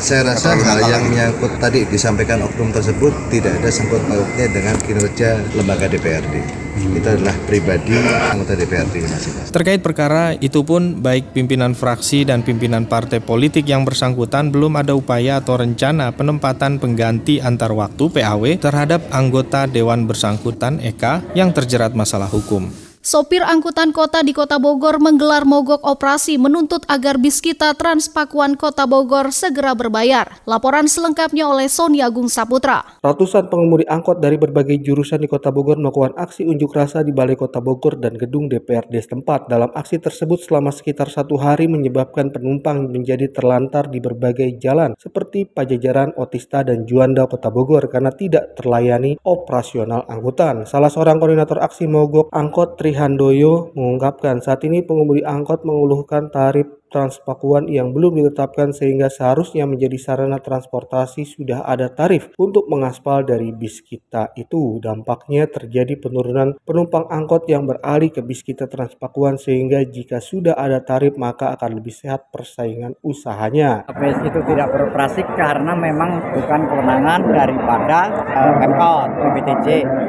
Saya 0.00 0.34
rasa 0.34 0.56
hal 0.56 0.80
yang 0.88 1.02
menyangkut 1.06 1.58
tadi 1.62 1.86
disampaikan 1.86 2.42
oknum 2.42 2.74
tersebut 2.74 3.12
tidak 3.30 3.58
ada 3.62 3.70
sangkut 3.70 4.02
pautnya 4.10 4.46
dengan 4.50 4.74
kinerja 4.80 5.40
lembaga 5.54 5.86
DPRD. 5.86 6.65
Itu 6.76 7.08
adalah 7.08 7.36
pribadi 7.48 7.96
anggota 8.30 8.52
DPRD 8.52 9.04
masing-masing. 9.08 9.52
Terkait 9.52 9.80
perkara 9.80 10.36
itu 10.36 10.60
pun 10.62 11.00
baik 11.00 11.32
pimpinan 11.32 11.72
fraksi 11.72 12.28
dan 12.28 12.44
pimpinan 12.44 12.84
partai 12.84 13.24
politik 13.24 13.64
yang 13.64 13.88
bersangkutan 13.88 14.52
belum 14.52 14.76
ada 14.76 14.92
upaya 14.92 15.40
atau 15.40 15.56
rencana 15.56 16.12
penempatan 16.12 16.76
pengganti 16.76 17.40
antar 17.40 17.72
waktu 17.72 18.12
PAW 18.12 18.60
terhadap 18.60 19.00
anggota 19.10 19.64
dewan 19.64 20.04
bersangkutan 20.04 20.78
EK 20.78 21.34
yang 21.34 21.50
terjerat 21.50 21.96
masalah 21.96 22.28
hukum. 22.28 22.85
Sopir 23.06 23.38
angkutan 23.46 23.94
kota 23.94 24.18
di 24.26 24.34
Kota 24.34 24.58
Bogor 24.58 24.98
menggelar 24.98 25.46
mogok 25.46 25.78
operasi 25.86 26.42
menuntut 26.42 26.82
agar 26.90 27.22
bis 27.22 27.38
kita 27.38 27.70
Transpakuan 27.78 28.58
Kota 28.58 28.82
Bogor 28.82 29.30
segera 29.30 29.78
berbayar. 29.78 30.42
Laporan 30.42 30.90
selengkapnya 30.90 31.46
oleh 31.46 31.70
Sony 31.70 32.02
Agung 32.02 32.26
Saputra. 32.26 32.82
Ratusan 33.06 33.46
pengemudi 33.46 33.86
angkot 33.86 34.18
dari 34.18 34.34
berbagai 34.42 34.82
jurusan 34.82 35.22
di 35.22 35.30
Kota 35.30 35.54
Bogor 35.54 35.78
melakukan 35.78 36.18
aksi 36.18 36.50
unjuk 36.50 36.74
rasa 36.74 37.06
di 37.06 37.14
Balai 37.14 37.38
Kota 37.38 37.62
Bogor 37.62 37.94
dan 37.94 38.18
gedung 38.18 38.50
DPRD 38.50 38.98
setempat. 38.98 39.46
Dalam 39.46 39.70
aksi 39.70 40.02
tersebut 40.02 40.42
selama 40.42 40.74
sekitar 40.74 41.06
satu 41.06 41.38
hari 41.38 41.70
menyebabkan 41.70 42.34
penumpang 42.34 42.90
menjadi 42.90 43.30
terlantar 43.30 43.86
di 43.86 44.02
berbagai 44.02 44.58
jalan 44.58 44.98
seperti 44.98 45.46
Pajajaran, 45.46 46.18
Otista, 46.18 46.66
dan 46.66 46.82
Juanda 46.82 47.30
Kota 47.30 47.54
Bogor 47.54 47.86
karena 47.86 48.10
tidak 48.10 48.58
terlayani 48.58 49.14
operasional 49.22 50.02
angkutan. 50.10 50.66
Salah 50.66 50.90
seorang 50.90 51.22
koordinator 51.22 51.62
aksi 51.62 51.86
mogok 51.86 52.34
angkot 52.34 52.74
Tri 52.74 52.95
Handoyo 52.96 53.76
mengungkapkan 53.76 54.40
saat 54.40 54.64
ini 54.64 54.80
pengemudi 54.80 55.22
angkot 55.22 55.62
mengeluhkan 55.62 56.32
tarif 56.32 56.66
Transpakuan 56.86 57.66
yang 57.66 57.90
belum 57.90 58.14
ditetapkan 58.14 58.70
sehingga 58.70 59.10
seharusnya 59.10 59.66
menjadi 59.66 59.98
sarana 59.98 60.38
transportasi 60.38 61.26
sudah 61.26 61.66
ada 61.66 61.90
tarif 61.90 62.30
untuk 62.38 62.70
mengaspal 62.70 63.26
dari 63.26 63.50
bis 63.50 63.82
kita 63.82 64.30
itu. 64.38 64.78
Dampaknya 64.78 65.50
terjadi 65.50 65.98
penurunan 65.98 66.54
penumpang 66.62 67.10
angkot 67.10 67.50
yang 67.50 67.66
beralih 67.66 68.14
ke 68.14 68.22
bis 68.22 68.46
kita 68.46 68.70
Transpakuan 68.70 69.34
sehingga 69.34 69.82
jika 69.82 70.22
sudah 70.22 70.54
ada 70.54 70.78
tarif 70.78 71.18
maka 71.18 71.58
akan 71.58 71.82
lebih 71.82 71.90
sehat 71.90 72.30
persaingan 72.30 72.94
usahanya. 73.02 73.82
Bis 73.90 74.16
itu 74.22 74.40
tidak 74.46 74.70
beroperasi 74.70 75.26
karena 75.34 75.74
memang 75.74 76.22
bukan 76.38 76.60
kewenangan 76.70 77.20
daripada 77.34 77.98
uh, 78.30 78.54
Pemkot, 78.62 79.10
PBTJ. 79.10 79.66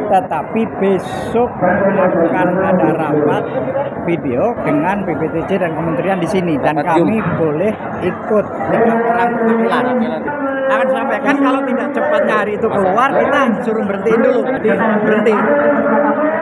Tetapi 0.08 0.62
besok 0.78 1.50
akan 1.58 2.48
rapat 3.18 3.44
video 4.06 4.54
dengan 4.64 5.04
PBTJ 5.04 5.52
dan 5.60 5.72
kementerian 5.74 6.20
di 6.22 6.30
sini. 6.30 6.54
Dan 6.62 6.80
kami 6.80 7.18
boleh 7.38 7.74
ikut. 8.06 8.46
Tiga 8.48 8.94
orang 8.94 9.30
perwakilan 9.36 9.86
akan 10.68 10.88
sampaikan 10.92 11.36
kalau 11.40 11.62
tidak 11.64 11.88
cepatnya 11.96 12.36
hari 12.44 12.52
itu 12.60 12.68
keluar 12.68 13.10
kita 13.16 13.40
suruh 13.64 13.84
berhentiin 13.88 14.20
dulu. 14.22 14.42
Berhenti 15.04 15.34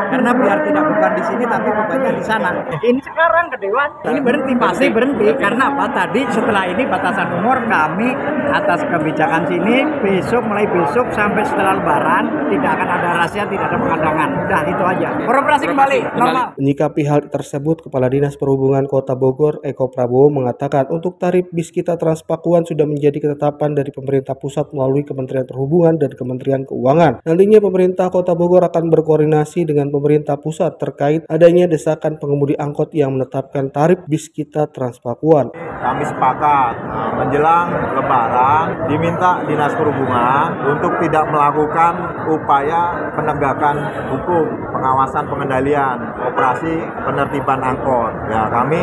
karena 0.09 0.31
biar 0.35 0.57
tidak 0.65 0.83
beban 0.89 1.11
di 1.15 1.23
sini 1.25 1.43
tapi 1.45 1.69
bebannya 1.69 2.11
di 2.15 2.23
sana. 2.23 2.49
Ini 2.81 2.99
sekarang 3.01 3.45
ke 3.51 3.57
dewan. 3.61 3.89
Ini 4.05 4.19
berhenti 4.21 4.53
pasti 4.57 4.85
berhenti. 4.89 5.27
Karena 5.37 5.63
apa? 5.71 5.85
Tadi 5.91 6.21
setelah 6.31 6.63
ini 6.69 6.83
batasan 6.87 7.27
umur 7.41 7.57
kami 7.65 8.09
atas 8.51 8.85
kebijakan 8.85 9.43
sini 9.49 9.75
besok 10.01 10.43
mulai 10.45 10.67
besok 10.69 11.09
sampai 11.11 11.43
setelah 11.43 11.81
lebaran 11.81 12.23
tidak 12.53 12.71
akan 12.77 12.89
ada 12.89 13.07
rahasia 13.19 13.43
tidak 13.49 13.67
ada 13.71 13.77
pengadangan. 13.81 14.29
Udah 14.45 14.61
itu 14.69 14.83
aja. 14.83 15.09
Beroperasi 15.25 15.65
kembali. 15.69 15.99
Normal. 16.15 16.45
Menyikapi 16.55 17.01
hal 17.09 17.19
tersebut, 17.27 17.85
Kepala 17.89 18.07
Dinas 18.07 18.37
Perhubungan 18.37 18.85
Kota 18.85 19.17
Bogor, 19.17 19.59
Eko 19.65 19.89
Prabowo, 19.89 20.29
mengatakan 20.29 20.87
untuk 20.93 21.17
tarif 21.17 21.49
bis 21.51 21.73
kita 21.73 21.97
Transpakuan 21.97 22.63
sudah 22.63 22.85
menjadi 22.85 23.17
ketetapan 23.17 23.73
dari 23.73 23.89
pemerintah 23.89 24.37
pusat 24.37 24.69
melalui 24.71 25.01
Kementerian 25.01 25.47
Perhubungan 25.47 25.97
dan 25.97 26.13
Kementerian 26.13 26.63
Keuangan. 26.67 27.25
Nantinya 27.25 27.59
pemerintah 27.59 28.07
Kota 28.13 28.37
Bogor 28.37 28.63
akan 28.67 28.93
berkoordinasi 28.93 29.65
dengan 29.65 29.89
pemerintah 29.89 30.04
pusat 30.37 30.77
terkait 30.77 31.25
adanya 31.25 31.65
desakan 31.65 32.21
pengemudi 32.21 32.53
angkot 32.53 32.93
yang 32.93 33.17
menetapkan 33.17 33.73
tarif 33.73 34.05
bis 34.05 34.29
kita 34.29 34.69
Transpakuan. 34.69 35.49
Kami 35.55 36.03
sepakat 36.05 36.73
eh, 36.77 37.11
menjelang 37.17 37.67
Lebaran 37.97 38.89
diminta 38.89 39.41
Dinas 39.45 39.73
Perhubungan 39.73 40.77
untuk 40.77 40.97
tidak 41.01 41.25
melakukan 41.29 41.93
upaya 42.29 43.11
penegakan 43.17 43.75
hukum, 44.13 44.45
pengawasan 44.73 45.25
pengendalian, 45.25 45.97
operasi 46.21 46.73
penertiban 47.05 47.61
angkot. 47.65 48.13
Ya 48.29 48.49
kami 48.49 48.81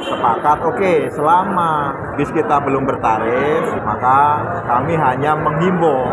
sepakat 0.00 0.58
oke 0.64 0.94
selama 1.12 1.92
bis 2.16 2.32
kita 2.32 2.64
belum 2.64 2.88
bertarif 2.88 3.76
maka 3.84 4.40
kami 4.64 4.96
hanya 4.96 5.36
menghimbau 5.36 6.08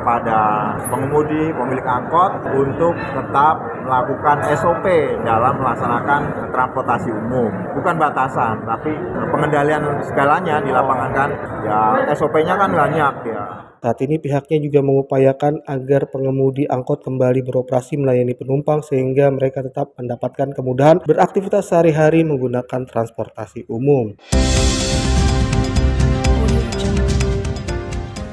kepada 0.00 0.72
pengemudi 0.88 1.52
pemilik 1.52 1.84
angkot 1.84 2.32
untuk 2.56 2.96
tetap 2.96 3.54
melakukan 3.84 4.36
SOP 4.56 4.86
dalam 5.20 5.60
melaksanakan 5.60 6.20
transportasi 6.48 7.12
umum. 7.12 7.52
Bukan 7.76 7.94
batasan 8.00 8.64
tapi 8.64 8.96
pengendalian 9.28 9.84
segalanya 10.00 10.56
di 10.64 10.72
lapangan 10.72 11.10
kan. 11.12 11.30
Ya 11.60 11.80
SOP-nya 12.16 12.56
kan 12.56 12.72
banyak 12.72 13.14
ya. 13.28 13.44
Saat 13.80 13.96
ini 14.04 14.20
pihaknya 14.20 14.60
juga 14.60 14.84
mengupayakan 14.84 15.64
agar 15.64 16.12
pengemudi 16.12 16.68
angkot 16.68 17.00
kembali 17.00 17.40
beroperasi 17.40 17.96
melayani 17.96 18.36
penumpang 18.36 18.84
sehingga 18.84 19.32
mereka 19.32 19.64
tetap 19.64 19.96
mendapatkan 19.96 20.52
kemudahan 20.52 21.00
beraktivitas 21.00 21.72
sehari-hari 21.72 22.20
menggunakan 22.20 22.84
transportasi 22.84 23.64
umum. 23.72 24.12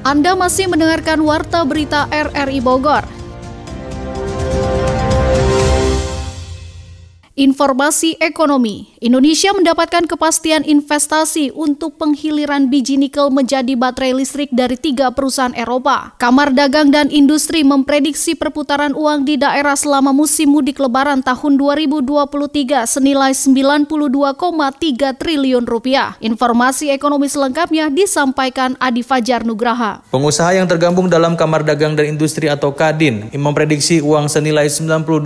Anda 0.07 0.39
masih 0.39 0.71
mendengarkan 0.71 1.19
Warta 1.19 1.67
Berita 1.67 2.07
RRI 2.07 2.63
Bogor. 2.63 3.16
Informasi 7.37 8.17
ekonomi. 8.17 8.97
Indonesia 8.97 9.53
mendapatkan 9.53 10.09
kepastian 10.09 10.65
investasi 10.65 11.53
untuk 11.53 11.93
penghiliran 12.01 12.65
biji 12.65 12.97
nikel 12.97 13.29
menjadi 13.29 13.77
baterai 13.77 14.17
listrik 14.17 14.49
dari 14.49 14.73
tiga 14.73 15.13
perusahaan 15.13 15.53
Eropa. 15.53 16.17
Kamar 16.17 16.49
Dagang 16.49 16.89
dan 16.89 17.13
Industri 17.13 17.61
memprediksi 17.61 18.33
perputaran 18.33 18.97
uang 18.97 19.29
di 19.29 19.37
daerah 19.37 19.77
selama 19.77 20.17
musim 20.17 20.49
mudik 20.49 20.81
lebaran 20.81 21.21
tahun 21.21 21.61
2023 21.61 22.89
senilai 22.89 23.37
92,3 23.37 23.85
triliun 25.21 25.69
rupiah. 25.69 26.17
Informasi 26.17 26.89
ekonomi 26.89 27.29
selengkapnya 27.29 27.93
disampaikan 27.93 28.73
Adi 28.81 29.05
Fajar 29.05 29.45
Nugraha. 29.45 30.01
Pengusaha 30.09 30.57
yang 30.57 30.65
tergabung 30.65 31.05
dalam 31.05 31.37
Kamar 31.37 31.61
Dagang 31.61 31.93
dan 31.93 32.09
Industri 32.09 32.49
atau 32.49 32.73
Kadin 32.73 33.29
memprediksi 33.37 34.01
uang 34.01 34.25
senilai 34.25 34.65
92,3 34.73 35.21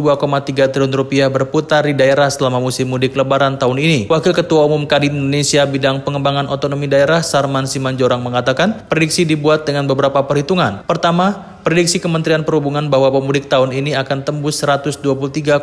triliun 0.75 0.91
rupiah 0.91 1.31
berputar 1.31 1.87
di 1.87 2.00
daerah 2.01 2.25
selama 2.33 2.57
musim 2.57 2.89
mudik 2.89 3.13
lebaran 3.13 3.61
tahun 3.61 3.77
ini. 3.77 3.99
Wakil 4.09 4.33
Ketua 4.33 4.65
Umum 4.65 4.89
Kadin 4.89 5.13
Indonesia 5.13 5.61
bidang 5.69 6.01
pengembangan 6.01 6.49
otonomi 6.49 6.89
daerah 6.89 7.21
Sarman 7.21 7.69
Simanjorang 7.69 8.17
mengatakan, 8.17 8.89
prediksi 8.89 9.21
dibuat 9.21 9.69
dengan 9.69 9.85
beberapa 9.85 10.25
perhitungan. 10.25 10.81
Pertama, 10.89 11.50
Prediksi 11.61 12.01
Kementerian 12.01 12.41
Perhubungan 12.41 12.89
bahwa 12.89 13.13
pemudik 13.13 13.45
tahun 13.45 13.69
ini 13.69 13.93
akan 13.93 14.25
tembus 14.25 14.65
123,8 14.65 15.61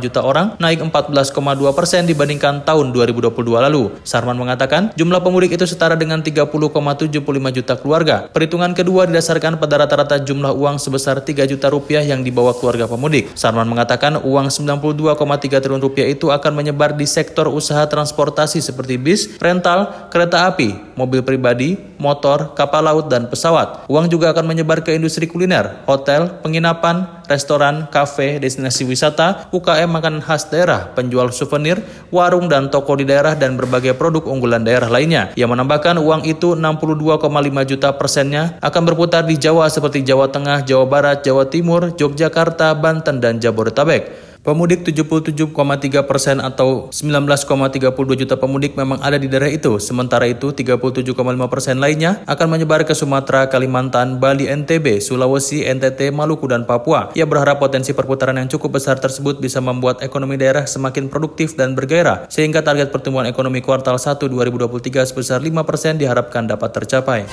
juta 0.00 0.24
orang, 0.24 0.56
naik 0.56 0.80
14,2 0.80 1.36
persen 1.76 2.08
dibandingkan 2.08 2.64
tahun 2.64 2.96
2022 2.96 3.28
lalu. 3.68 3.92
Sarman 4.08 4.40
mengatakan, 4.40 4.96
jumlah 4.96 5.20
pemudik 5.20 5.52
itu 5.52 5.68
setara 5.68 6.00
dengan 6.00 6.24
30,75 6.24 7.12
juta 7.60 7.76
keluarga. 7.76 8.24
Perhitungan 8.32 8.72
kedua 8.72 9.04
didasarkan 9.04 9.60
pada 9.60 9.84
rata-rata 9.84 10.16
jumlah 10.16 10.56
uang 10.56 10.80
sebesar 10.80 11.20
3 11.20 11.44
juta 11.44 11.68
rupiah 11.68 12.00
yang 12.00 12.24
dibawa 12.24 12.56
keluarga 12.56 12.88
pemudik. 12.88 13.28
Sarman 13.36 13.68
mengatakan 13.68 14.24
uang 14.24 14.48
92,3 14.48 15.60
triliun 15.60 15.84
rupiah 15.84 16.08
itu 16.08 16.32
akan 16.32 16.56
menyebar 16.56 16.96
di 16.96 17.04
sektor 17.04 17.52
usaha 17.52 17.84
transportasi 17.84 18.64
seperti 18.64 18.96
bis, 18.96 19.36
rental, 19.44 20.08
kereta 20.08 20.48
api, 20.48 20.96
mobil 20.96 21.20
pribadi, 21.20 21.76
motor, 22.00 22.56
kapal 22.56 22.80
laut, 22.80 23.12
dan 23.12 23.28
pesawat. 23.28 23.84
Uang 23.92 24.08
juga 24.08 24.32
akan 24.32 24.48
menyebar 24.48 24.80
ke 24.80 24.96
industri 24.96 25.33
kuliner, 25.34 25.82
hotel, 25.90 26.38
penginapan, 26.46 27.10
restoran, 27.26 27.90
kafe, 27.90 28.38
destinasi 28.38 28.86
wisata, 28.86 29.50
UKM 29.50 29.90
makanan 29.90 30.22
khas 30.22 30.46
daerah, 30.46 30.94
penjual 30.94 31.34
souvenir, 31.34 31.82
warung 32.14 32.46
dan 32.46 32.70
toko 32.70 32.94
di 32.94 33.02
daerah 33.02 33.34
dan 33.34 33.58
berbagai 33.58 33.98
produk 33.98 34.30
unggulan 34.30 34.62
daerah 34.62 34.86
lainnya. 34.86 35.34
Yang 35.34 35.58
menambahkan 35.58 35.98
uang 35.98 36.22
itu 36.30 36.54
62,5 36.54 37.26
juta 37.66 37.90
persennya 37.98 38.62
akan 38.62 38.82
berputar 38.86 39.26
di 39.26 39.34
Jawa 39.34 39.66
seperti 39.66 40.06
Jawa 40.06 40.30
Tengah, 40.30 40.62
Jawa 40.62 40.86
Barat, 40.86 41.26
Jawa 41.26 41.50
Timur, 41.50 41.90
Yogyakarta, 41.98 42.70
Banten, 42.78 43.18
dan 43.18 43.42
Jabodetabek. 43.42 44.33
Pemudik 44.44 44.84
77,3 44.84 45.56
persen 46.04 46.36
atau 46.36 46.92
19,32 46.92 47.80
juta 48.12 48.36
pemudik 48.36 48.76
memang 48.76 49.00
ada 49.00 49.16
di 49.16 49.24
daerah 49.24 49.48
itu. 49.48 49.80
Sementara 49.80 50.28
itu 50.28 50.52
37,5 50.52 51.16
persen 51.48 51.80
lainnya 51.80 52.20
akan 52.28 52.52
menyebar 52.52 52.84
ke 52.84 52.92
Sumatera, 52.92 53.48
Kalimantan, 53.48 54.20
Bali, 54.20 54.44
NTB, 54.44 55.00
Sulawesi, 55.00 55.64
NTT, 55.64 56.12
Maluku, 56.12 56.44
dan 56.44 56.68
Papua. 56.68 57.08
Ia 57.16 57.24
berharap 57.24 57.56
potensi 57.56 57.96
perputaran 57.96 58.36
yang 58.36 58.52
cukup 58.52 58.76
besar 58.76 59.00
tersebut 59.00 59.40
bisa 59.40 59.64
membuat 59.64 60.04
ekonomi 60.04 60.36
daerah 60.36 60.68
semakin 60.68 61.08
produktif 61.08 61.56
dan 61.56 61.72
bergairah, 61.72 62.28
sehingga 62.28 62.60
target 62.60 62.92
pertumbuhan 62.92 63.24
ekonomi 63.24 63.64
kuartal 63.64 63.96
1 63.96 64.28
2023 64.28 65.08
sebesar 65.08 65.40
5 65.40 65.64
persen 65.64 65.96
diharapkan 65.96 66.44
dapat 66.44 66.68
tercapai. 66.68 67.24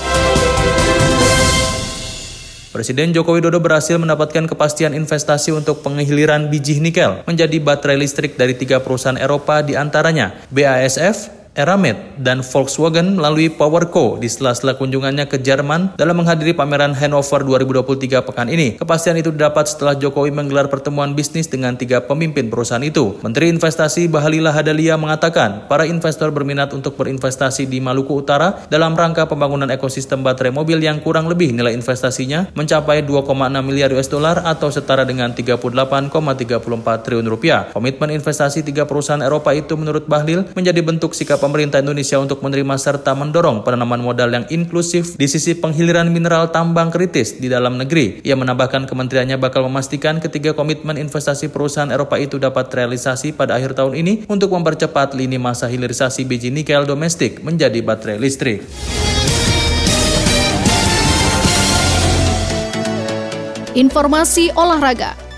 Presiden 2.72 3.12
Joko 3.12 3.36
Widodo 3.36 3.60
berhasil 3.60 4.00
mendapatkan 4.00 4.48
kepastian 4.48 4.96
investasi 4.96 5.52
untuk 5.52 5.84
penghiliran 5.84 6.48
biji 6.48 6.80
nikel 6.80 7.20
menjadi 7.28 7.60
baterai 7.60 8.00
listrik 8.00 8.40
dari 8.40 8.56
tiga 8.56 8.80
perusahaan 8.80 9.20
Eropa 9.20 9.60
di 9.60 9.76
antaranya 9.76 10.32
BASF, 10.56 11.41
Eramet 11.52 12.16
dan 12.16 12.40
Volkswagen 12.48 13.20
melalui 13.20 13.52
PowerCo 13.52 14.16
di 14.16 14.32
sela-sela 14.32 14.80
kunjungannya 14.80 15.28
ke 15.28 15.36
Jerman 15.36 16.00
dalam 16.00 16.24
menghadiri 16.24 16.56
pameran 16.56 16.96
Hannover 16.96 17.44
2023 17.44 18.24
pekan 18.24 18.48
ini. 18.48 18.80
Kepastian 18.80 19.20
itu 19.20 19.36
didapat 19.36 19.68
setelah 19.68 20.00
Jokowi 20.00 20.32
menggelar 20.32 20.72
pertemuan 20.72 21.12
bisnis 21.12 21.52
dengan 21.52 21.76
tiga 21.76 22.08
pemimpin 22.08 22.48
perusahaan 22.48 22.80
itu. 22.80 23.20
Menteri 23.20 23.52
Investasi 23.52 24.08
Bahalila 24.08 24.56
Hadalia 24.56 24.96
mengatakan, 24.96 25.68
para 25.68 25.84
investor 25.84 26.32
berminat 26.32 26.72
untuk 26.72 26.96
berinvestasi 26.96 27.68
di 27.68 27.84
Maluku 27.84 28.24
Utara 28.24 28.64
dalam 28.72 28.96
rangka 28.96 29.28
pembangunan 29.28 29.68
ekosistem 29.68 30.24
baterai 30.24 30.56
mobil 30.56 30.80
yang 30.80 31.04
kurang 31.04 31.28
lebih 31.28 31.52
nilai 31.52 31.76
investasinya 31.76 32.48
mencapai 32.56 33.04
2,6 33.04 33.28
miliar 33.60 33.92
US 33.92 34.08
dollar 34.08 34.40
atau 34.48 34.72
setara 34.72 35.04
dengan 35.04 35.36
38,34 35.36 37.04
triliun 37.04 37.28
rupiah. 37.28 37.68
Komitmen 37.76 38.16
investasi 38.16 38.64
tiga 38.64 38.88
perusahaan 38.88 39.20
Eropa 39.20 39.52
itu 39.52 39.76
menurut 39.76 40.08
Bahlil 40.08 40.48
menjadi 40.56 40.80
bentuk 40.80 41.12
sikap 41.12 41.41
pemerintah 41.42 41.82
Indonesia 41.82 42.22
untuk 42.22 42.46
menerima 42.46 42.78
serta 42.78 43.18
mendorong 43.18 43.66
penanaman 43.66 43.98
modal 43.98 44.30
yang 44.30 44.46
inklusif 44.54 45.18
di 45.18 45.26
sisi 45.26 45.58
penghiliran 45.58 46.14
mineral 46.14 46.54
tambang 46.54 46.94
kritis 46.94 47.42
di 47.42 47.50
dalam 47.50 47.82
negeri. 47.82 48.22
Ia 48.22 48.38
menambahkan 48.38 48.86
kementeriannya 48.86 49.42
bakal 49.42 49.66
memastikan 49.66 50.22
ketiga 50.22 50.54
komitmen 50.54 51.02
investasi 51.02 51.50
perusahaan 51.50 51.90
Eropa 51.90 52.22
itu 52.22 52.38
dapat 52.38 52.70
terrealisasi 52.70 53.34
pada 53.34 53.58
akhir 53.58 53.74
tahun 53.74 53.98
ini 53.98 54.14
untuk 54.30 54.54
mempercepat 54.54 55.18
lini 55.18 55.42
masa 55.42 55.66
hilirisasi 55.66 56.22
biji 56.30 56.54
nikel 56.54 56.86
domestik 56.86 57.42
menjadi 57.42 57.82
baterai 57.82 58.22
listrik. 58.22 58.62
Informasi 63.72 64.52
olahraga. 64.54 65.31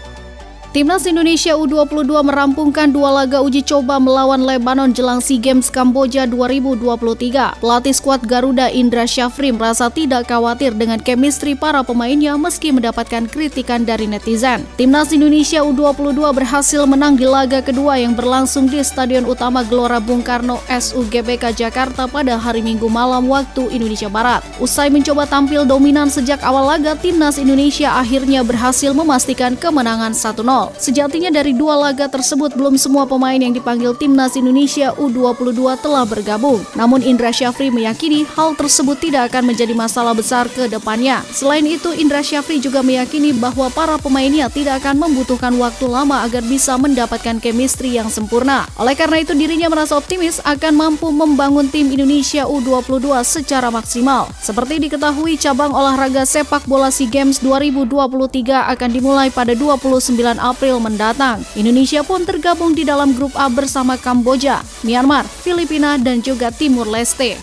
Timnas 0.74 1.06
Indonesia 1.06 1.54
U22 1.54 2.10
merampungkan 2.26 2.90
dua 2.90 3.14
laga 3.14 3.46
uji 3.46 3.62
coba 3.62 4.02
melawan 4.02 4.42
Lebanon 4.42 4.90
jelang 4.90 5.22
SEA 5.22 5.38
Games 5.38 5.70
Kamboja 5.70 6.26
2023. 6.26 7.62
Pelatih 7.62 7.94
skuad 7.94 8.26
Garuda 8.26 8.74
Indra 8.74 9.06
Syafri 9.06 9.54
merasa 9.54 9.94
tidak 9.94 10.34
khawatir 10.34 10.74
dengan 10.74 10.98
chemistry 10.98 11.54
para 11.54 11.86
pemainnya 11.86 12.34
meski 12.42 12.74
mendapatkan 12.74 13.30
kritikan 13.30 13.86
dari 13.86 14.10
netizen. 14.10 14.66
Timnas 14.74 15.14
Indonesia 15.14 15.62
U22 15.62 16.18
berhasil 16.34 16.82
menang 16.90 17.22
di 17.22 17.30
laga 17.30 17.62
kedua 17.62 18.02
yang 18.02 18.18
berlangsung 18.18 18.66
di 18.66 18.82
Stadion 18.82 19.30
Utama 19.30 19.62
Gelora 19.62 20.02
Bung 20.02 20.26
Karno 20.26 20.58
SUGBK 20.74 21.54
Jakarta 21.54 22.10
pada 22.10 22.34
hari 22.42 22.66
Minggu 22.66 22.90
malam 22.90 23.30
waktu 23.30 23.70
Indonesia 23.70 24.10
Barat. 24.10 24.42
Usai 24.58 24.90
mencoba 24.90 25.30
tampil 25.30 25.70
dominan 25.70 26.10
sejak 26.10 26.42
awal 26.42 26.66
laga, 26.66 26.98
Timnas 26.98 27.38
Indonesia 27.38 27.94
akhirnya 27.94 28.42
berhasil 28.42 28.90
memastikan 28.90 29.54
kemenangan 29.54 30.18
1-0. 30.18 30.63
Sejatinya 30.78 31.34
dari 31.34 31.52
dua 31.52 31.76
laga 31.76 32.08
tersebut 32.08 32.54
belum 32.54 32.80
semua 32.80 33.04
pemain 33.10 33.36
yang 33.36 33.52
dipanggil 33.52 33.98
timnas 33.98 34.38
Indonesia 34.38 34.94
U22 34.96 35.60
telah 35.82 36.06
bergabung. 36.06 36.62
Namun 36.78 37.02
Indra 37.02 37.34
Syafri 37.34 37.74
meyakini 37.74 38.24
hal 38.38 38.54
tersebut 38.54 39.02
tidak 39.02 39.34
akan 39.34 39.50
menjadi 39.50 39.74
masalah 39.74 40.14
besar 40.14 40.46
ke 40.48 40.70
depannya. 40.70 41.26
Selain 41.34 41.66
itu, 41.66 41.90
Indra 41.98 42.22
Syafri 42.22 42.62
juga 42.62 42.86
meyakini 42.86 43.34
bahwa 43.34 43.68
para 43.74 43.98
pemainnya 43.98 44.48
tidak 44.54 44.86
akan 44.86 45.02
membutuhkan 45.10 45.58
waktu 45.58 45.90
lama 45.90 46.22
agar 46.22 46.46
bisa 46.46 46.78
mendapatkan 46.78 47.42
chemistry 47.42 47.98
yang 47.98 48.14
sempurna. 48.14 48.70
Oleh 48.78 48.94
karena 48.94 49.24
itu, 49.24 49.34
dirinya 49.34 49.72
merasa 49.72 49.98
optimis 49.98 50.44
akan 50.46 50.74
mampu 50.78 51.10
membangun 51.10 51.72
tim 51.74 51.90
Indonesia 51.90 52.46
U22 52.46 53.10
secara 53.26 53.74
maksimal. 53.74 54.30
Seperti 54.38 54.78
diketahui, 54.84 55.40
cabang 55.42 55.74
olahraga 55.74 56.28
sepak 56.28 56.70
bola 56.70 56.94
SEA 56.94 57.10
Games 57.10 57.42
2023 57.42 58.70
akan 58.78 58.90
dimulai 58.94 59.34
pada 59.34 59.58
29 59.58 60.14
April 60.38 60.53
April 60.54 60.78
mendatang. 60.78 61.42
Indonesia 61.58 62.06
pun 62.06 62.22
tergabung 62.22 62.78
di 62.78 62.86
dalam 62.86 63.18
grup 63.18 63.34
A 63.34 63.50
bersama 63.50 63.98
Kamboja, 63.98 64.62
Myanmar, 64.86 65.26
Filipina, 65.26 65.98
dan 65.98 66.22
juga 66.22 66.54
Timur 66.54 66.86
Leste. 66.86 67.42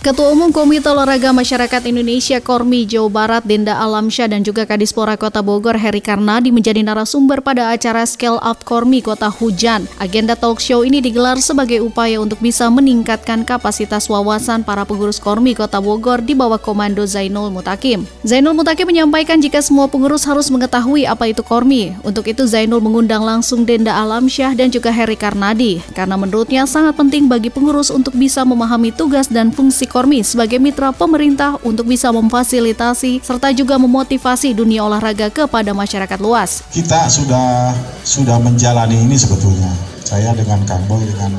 Ketua 0.00 0.32
Umum 0.32 0.48
Komite 0.48 0.88
Olahraga 0.88 1.28
Masyarakat 1.28 1.84
Indonesia 1.84 2.40
Kormi 2.40 2.88
Jawa 2.88 3.12
Barat 3.12 3.44
Denda 3.44 3.76
Alamsyah 3.76 4.32
dan 4.32 4.40
juga 4.40 4.64
Kadispora 4.64 5.12
Kota 5.20 5.44
Bogor 5.44 5.76
Heri 5.76 6.00
Karnadi 6.00 6.48
menjadi 6.48 6.80
narasumber 6.80 7.44
pada 7.44 7.68
acara 7.68 8.08
Scale 8.08 8.40
Up 8.40 8.64
Kormi 8.64 9.04
Kota 9.04 9.28
Hujan. 9.28 9.84
Agenda 10.00 10.40
talk 10.40 10.56
show 10.56 10.88
ini 10.88 11.04
digelar 11.04 11.36
sebagai 11.44 11.84
upaya 11.84 12.16
untuk 12.16 12.40
bisa 12.40 12.72
meningkatkan 12.72 13.44
kapasitas 13.44 14.08
wawasan 14.08 14.64
para 14.64 14.88
pengurus 14.88 15.20
Kormi 15.20 15.52
Kota 15.52 15.84
Bogor 15.84 16.24
di 16.24 16.32
bawah 16.32 16.56
komando 16.56 17.04
Zainul 17.04 17.52
Mutakim. 17.52 18.08
Zainul 18.24 18.56
Mutakim 18.56 18.88
menyampaikan 18.88 19.36
jika 19.36 19.60
semua 19.60 19.84
pengurus 19.84 20.24
harus 20.24 20.48
mengetahui 20.48 21.04
apa 21.04 21.28
itu 21.28 21.44
Kormi. 21.44 21.92
Untuk 22.08 22.24
itu 22.24 22.48
Zainul 22.48 22.80
mengundang 22.80 23.20
langsung 23.20 23.68
Denda 23.68 23.92
Alamsyah 24.00 24.56
dan 24.56 24.72
juga 24.72 24.88
Heri 24.88 25.20
Karnadi 25.20 25.84
karena 25.92 26.16
menurutnya 26.16 26.64
sangat 26.64 26.96
penting 26.96 27.28
bagi 27.28 27.52
pengurus 27.52 27.92
untuk 27.92 28.16
bisa 28.16 28.48
memahami 28.48 28.96
tugas 28.96 29.28
dan 29.28 29.52
fungsi 29.52 29.89
Kormi 29.90 30.22
sebagai 30.22 30.62
mitra 30.62 30.94
pemerintah 30.94 31.58
untuk 31.66 31.90
bisa 31.90 32.14
memfasilitasi 32.14 33.26
serta 33.26 33.50
juga 33.50 33.74
memotivasi 33.74 34.54
dunia 34.54 34.86
olahraga 34.86 35.34
kepada 35.34 35.74
masyarakat 35.74 36.14
luas. 36.22 36.62
Kita 36.70 37.10
sudah 37.10 37.74
sudah 38.06 38.38
menjalani 38.38 38.94
ini 38.94 39.18
sebetulnya. 39.18 39.74
Saya 40.06 40.30
dengan 40.38 40.62
Kang 40.62 40.86
Boy 40.86 41.02
dengan 41.02 41.34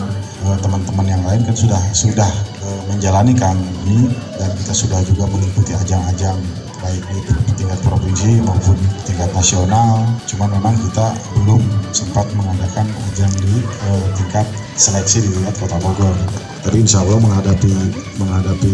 eh, 0.51 0.57
teman-teman 0.59 1.07
yang 1.07 1.23
lain 1.23 1.47
kan 1.47 1.55
sudah 1.55 1.79
sudah 1.95 2.27
uh, 2.67 2.81
menjalani 2.91 3.31
ini 3.87 4.11
dan 4.35 4.51
kita 4.59 4.75
sudah 4.75 4.99
juga 5.07 5.31
mengikuti 5.31 5.71
ajang-ajang 5.71 6.35
baik 6.83 7.03
di 7.07 7.19
tingkat 7.55 7.79
provinsi 7.87 8.43
maupun 8.43 8.75
tingkat 9.07 9.31
nasional. 9.31 10.03
Cuma 10.27 10.51
memang 10.51 10.75
kita 10.91 11.15
belum 11.39 11.63
sempat 11.95 12.27
mengadakan 12.35 12.83
ajang 13.11 13.31
di 13.39 13.63
uh, 13.63 14.05
tingkat 14.19 14.43
seleksi 14.75 15.23
di 15.25 15.29
tingkat 15.33 15.55
Kota 15.59 15.77
Bogor 15.79 16.15
tapi 16.61 16.77
insya 16.77 17.01
Allah 17.01 17.17
menghadapi 17.17 17.73
menghadapi 18.21 18.73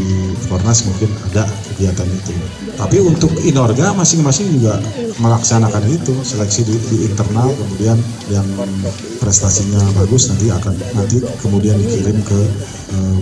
Fornas 0.52 0.84
mungkin 0.84 1.08
ada 1.32 1.48
kegiatan 1.72 2.08
itu. 2.08 2.36
Tapi 2.76 3.00
untuk 3.00 3.32
Inorga 3.48 3.96
masing-masing 3.96 4.60
juga 4.60 4.76
melaksanakan 5.24 5.88
itu 5.88 6.14
seleksi 6.20 6.68
di, 6.68 6.76
di 6.92 6.98
internal 7.08 7.48
kemudian 7.56 7.96
yang 8.28 8.48
prestasinya 9.24 9.80
bagus 9.96 10.28
nanti 10.28 10.52
akan 10.52 10.76
nanti 11.00 11.24
kemudian 11.40 11.80
dikirim 11.80 12.20
ke 12.28 12.40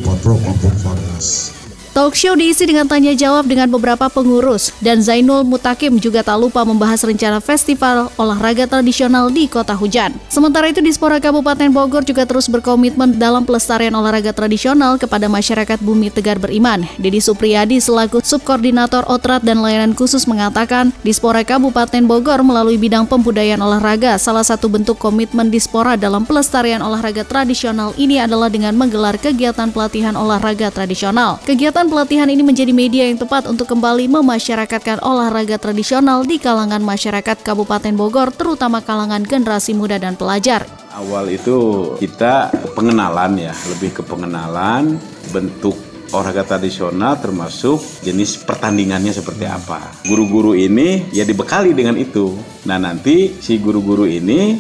Porpro 0.02 0.42
maupun 0.42 0.74
Fornas. 0.82 1.54
Talk 1.96 2.12
show 2.12 2.36
diisi 2.36 2.68
dengan 2.68 2.84
tanya 2.92 3.16
jawab 3.16 3.48
dengan 3.48 3.72
beberapa 3.72 4.12
pengurus 4.12 4.76
dan 4.84 5.00
Zainul 5.00 5.48
Mutakim 5.48 5.96
juga 5.96 6.28
tak 6.28 6.36
lupa 6.44 6.68
membahas 6.68 7.00
rencana 7.08 7.40
festival 7.40 8.12
olahraga 8.20 8.68
tradisional 8.68 9.32
di 9.32 9.48
Kota 9.48 9.72
Hujan. 9.72 10.12
Sementara 10.28 10.68
itu 10.68 10.84
Dispora 10.84 11.24
Kabupaten 11.24 11.72
Bogor 11.72 12.04
juga 12.04 12.28
terus 12.28 12.52
berkomitmen 12.52 13.16
dalam 13.16 13.48
pelestarian 13.48 13.96
olahraga 13.96 14.36
tradisional 14.36 15.00
kepada 15.00 15.32
masyarakat 15.32 15.80
Bumi 15.80 16.12
Tegar 16.12 16.36
Beriman. 16.36 16.84
Dedi 17.00 17.24
Supriyadi 17.24 17.80
selaku 17.80 18.20
Subkoordinator 18.20 19.08
Otrat 19.08 19.48
dan 19.48 19.64
Layanan 19.64 19.96
Khusus 19.96 20.28
mengatakan 20.28 20.92
Dispora 21.00 21.48
Kabupaten 21.48 22.04
Bogor 22.04 22.44
melalui 22.44 22.76
bidang 22.76 23.08
pembudayaan 23.08 23.64
olahraga 23.64 24.20
salah 24.20 24.44
satu 24.44 24.68
bentuk 24.68 25.00
komitmen 25.00 25.48
Dispora 25.48 25.96
dalam 25.96 26.28
pelestarian 26.28 26.84
olahraga 26.84 27.24
tradisional 27.24 27.96
ini 27.96 28.20
adalah 28.20 28.52
dengan 28.52 28.76
menggelar 28.76 29.16
kegiatan 29.16 29.72
pelatihan 29.72 30.20
olahraga 30.20 30.68
tradisional. 30.76 31.40
Kegiatan 31.48 31.85
pelatihan 31.88 32.30
ini 32.30 32.42
menjadi 32.42 32.74
media 32.74 33.10
yang 33.10 33.18
tepat 33.18 33.50
untuk 33.50 33.70
kembali 33.72 34.10
memasyarakatkan 34.10 35.02
olahraga 35.02 35.58
tradisional 35.58 36.26
di 36.26 36.38
kalangan 36.38 36.84
masyarakat 36.84 37.38
Kabupaten 37.42 37.94
Bogor, 37.96 38.30
terutama 38.34 38.82
kalangan 38.84 39.24
generasi 39.24 39.74
muda 39.74 39.98
dan 39.98 40.14
pelajar. 40.20 40.68
Awal 40.96 41.36
itu 41.36 41.92
kita 42.00 42.54
pengenalan 42.74 43.36
ya, 43.40 43.54
lebih 43.72 44.00
ke 44.00 44.02
pengenalan 44.02 44.96
bentuk 45.34 45.76
olahraga 46.14 46.56
tradisional 46.56 47.18
termasuk 47.20 47.82
jenis 48.06 48.40
pertandingannya 48.46 49.12
seperti 49.12 49.44
apa. 49.50 49.82
Guru-guru 50.06 50.54
ini 50.54 51.10
ya 51.12 51.28
dibekali 51.28 51.76
dengan 51.76 51.98
itu. 51.98 52.38
Nah 52.70 52.78
nanti 52.78 53.36
si 53.42 53.58
guru-guru 53.60 54.08
ini 54.08 54.56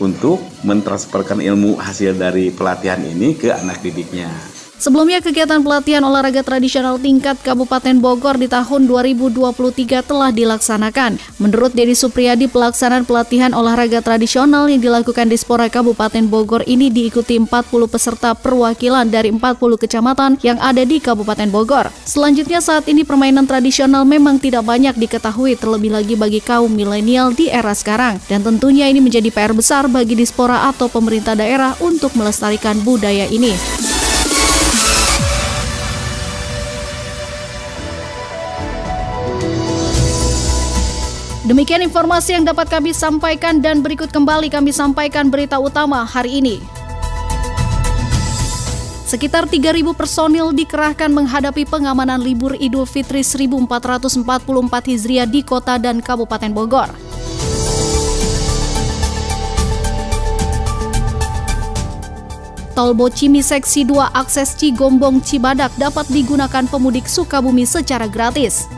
untuk 0.00 0.40
mentransferkan 0.64 1.42
ilmu 1.42 1.76
hasil 1.76 2.16
dari 2.16 2.54
pelatihan 2.54 3.00
ini 3.04 3.36
ke 3.36 3.52
anak 3.52 3.82
didiknya. 3.84 4.59
Sebelumnya 4.80 5.20
kegiatan 5.20 5.60
pelatihan 5.60 6.00
olahraga 6.08 6.40
tradisional 6.40 6.96
tingkat 6.96 7.36
Kabupaten 7.44 8.00
Bogor 8.00 8.40
di 8.40 8.48
tahun 8.48 8.88
2023 8.88 10.00
telah 10.00 10.32
dilaksanakan. 10.32 11.20
Menurut 11.36 11.76
Dedi 11.76 11.92
Supriyadi, 11.92 12.48
pelaksanaan 12.48 13.04
pelatihan 13.04 13.52
olahraga 13.52 14.00
tradisional 14.00 14.72
yang 14.72 14.80
dilakukan 14.80 15.28
di 15.28 15.36
Spora 15.36 15.68
Kabupaten 15.68 16.24
Bogor 16.32 16.64
ini 16.64 16.88
diikuti 16.88 17.36
40 17.36 17.60
peserta 17.92 18.32
perwakilan 18.32 19.04
dari 19.04 19.28
40 19.28 19.60
kecamatan 19.76 20.40
yang 20.40 20.56
ada 20.56 20.80
di 20.80 20.96
Kabupaten 20.96 21.52
Bogor. 21.52 21.92
Selanjutnya 22.08 22.64
saat 22.64 22.88
ini 22.88 23.04
permainan 23.04 23.44
tradisional 23.44 24.08
memang 24.08 24.40
tidak 24.40 24.64
banyak 24.64 24.96
diketahui 24.96 25.60
terlebih 25.60 25.92
lagi 25.92 26.16
bagi 26.16 26.40
kaum 26.40 26.72
milenial 26.72 27.36
di 27.36 27.52
era 27.52 27.76
sekarang. 27.76 28.16
Dan 28.32 28.40
tentunya 28.40 28.88
ini 28.88 29.04
menjadi 29.04 29.28
PR 29.28 29.52
besar 29.52 29.92
bagi 29.92 30.16
Dispora 30.16 30.72
atau 30.72 30.88
pemerintah 30.88 31.36
daerah 31.36 31.76
untuk 31.84 32.16
melestarikan 32.16 32.80
budaya 32.80 33.28
ini. 33.28 33.52
Demikian 41.50 41.82
informasi 41.82 42.38
yang 42.38 42.46
dapat 42.46 42.70
kami 42.70 42.94
sampaikan 42.94 43.58
dan 43.58 43.82
berikut 43.82 44.14
kembali 44.14 44.54
kami 44.54 44.70
sampaikan 44.70 45.34
berita 45.34 45.58
utama 45.58 46.06
hari 46.06 46.38
ini. 46.38 46.62
Sekitar 49.02 49.50
3.000 49.50 49.82
personil 49.98 50.54
dikerahkan 50.54 51.10
menghadapi 51.10 51.66
pengamanan 51.66 52.22
libur 52.22 52.54
Idul 52.54 52.86
Fitri 52.86 53.26
1444 53.26 54.22
Hijriah 54.94 55.26
di 55.26 55.42
kota 55.42 55.74
dan 55.82 55.98
Kabupaten 55.98 56.54
Bogor. 56.54 56.94
Tol 62.78 62.94
Bocimi 62.94 63.42
Seksi 63.42 63.82
2 63.90 63.98
akses 64.14 64.54
Cigombong 64.54 65.18
Cibadak 65.18 65.74
dapat 65.74 66.06
digunakan 66.14 66.62
pemudik 66.70 67.10
Sukabumi 67.10 67.66
secara 67.66 68.06
gratis. 68.06 68.70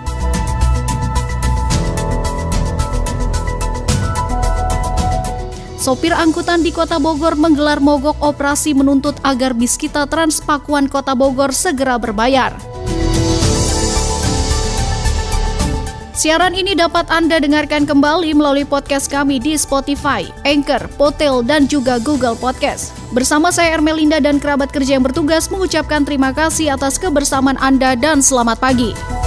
Sopir 5.83 6.14
angkutan 6.14 6.62
di 6.62 6.71
Kota 6.71 7.03
Bogor 7.03 7.35
menggelar 7.35 7.83
mogok 7.83 8.14
operasi 8.23 8.71
menuntut 8.71 9.18
agar 9.27 9.51
bis 9.51 9.75
kita 9.75 10.07
Transpakuan 10.07 10.87
Kota 10.87 11.18
Bogor 11.18 11.51
segera 11.51 11.99
berbayar. 11.99 12.55
Siaran 16.14 16.55
ini 16.55 16.79
dapat 16.79 17.11
Anda 17.11 17.42
dengarkan 17.42 17.83
kembali 17.83 18.31
melalui 18.31 18.62
podcast 18.62 19.11
kami 19.11 19.42
di 19.42 19.59
Spotify, 19.59 20.23
Anchor, 20.47 20.87
Potel, 20.95 21.42
dan 21.42 21.66
juga 21.66 21.99
Google 21.99 22.38
Podcast. 22.38 22.95
Bersama 23.11 23.51
saya 23.51 23.75
Ermelinda 23.75 24.23
dan 24.23 24.38
kerabat 24.38 24.71
kerja 24.71 24.95
yang 24.95 25.03
bertugas 25.03 25.51
mengucapkan 25.51 26.07
terima 26.07 26.31
kasih 26.31 26.79
atas 26.79 26.95
kebersamaan 26.95 27.59
Anda 27.59 27.99
dan 27.99 28.23
selamat 28.23 28.62
pagi. 28.62 29.21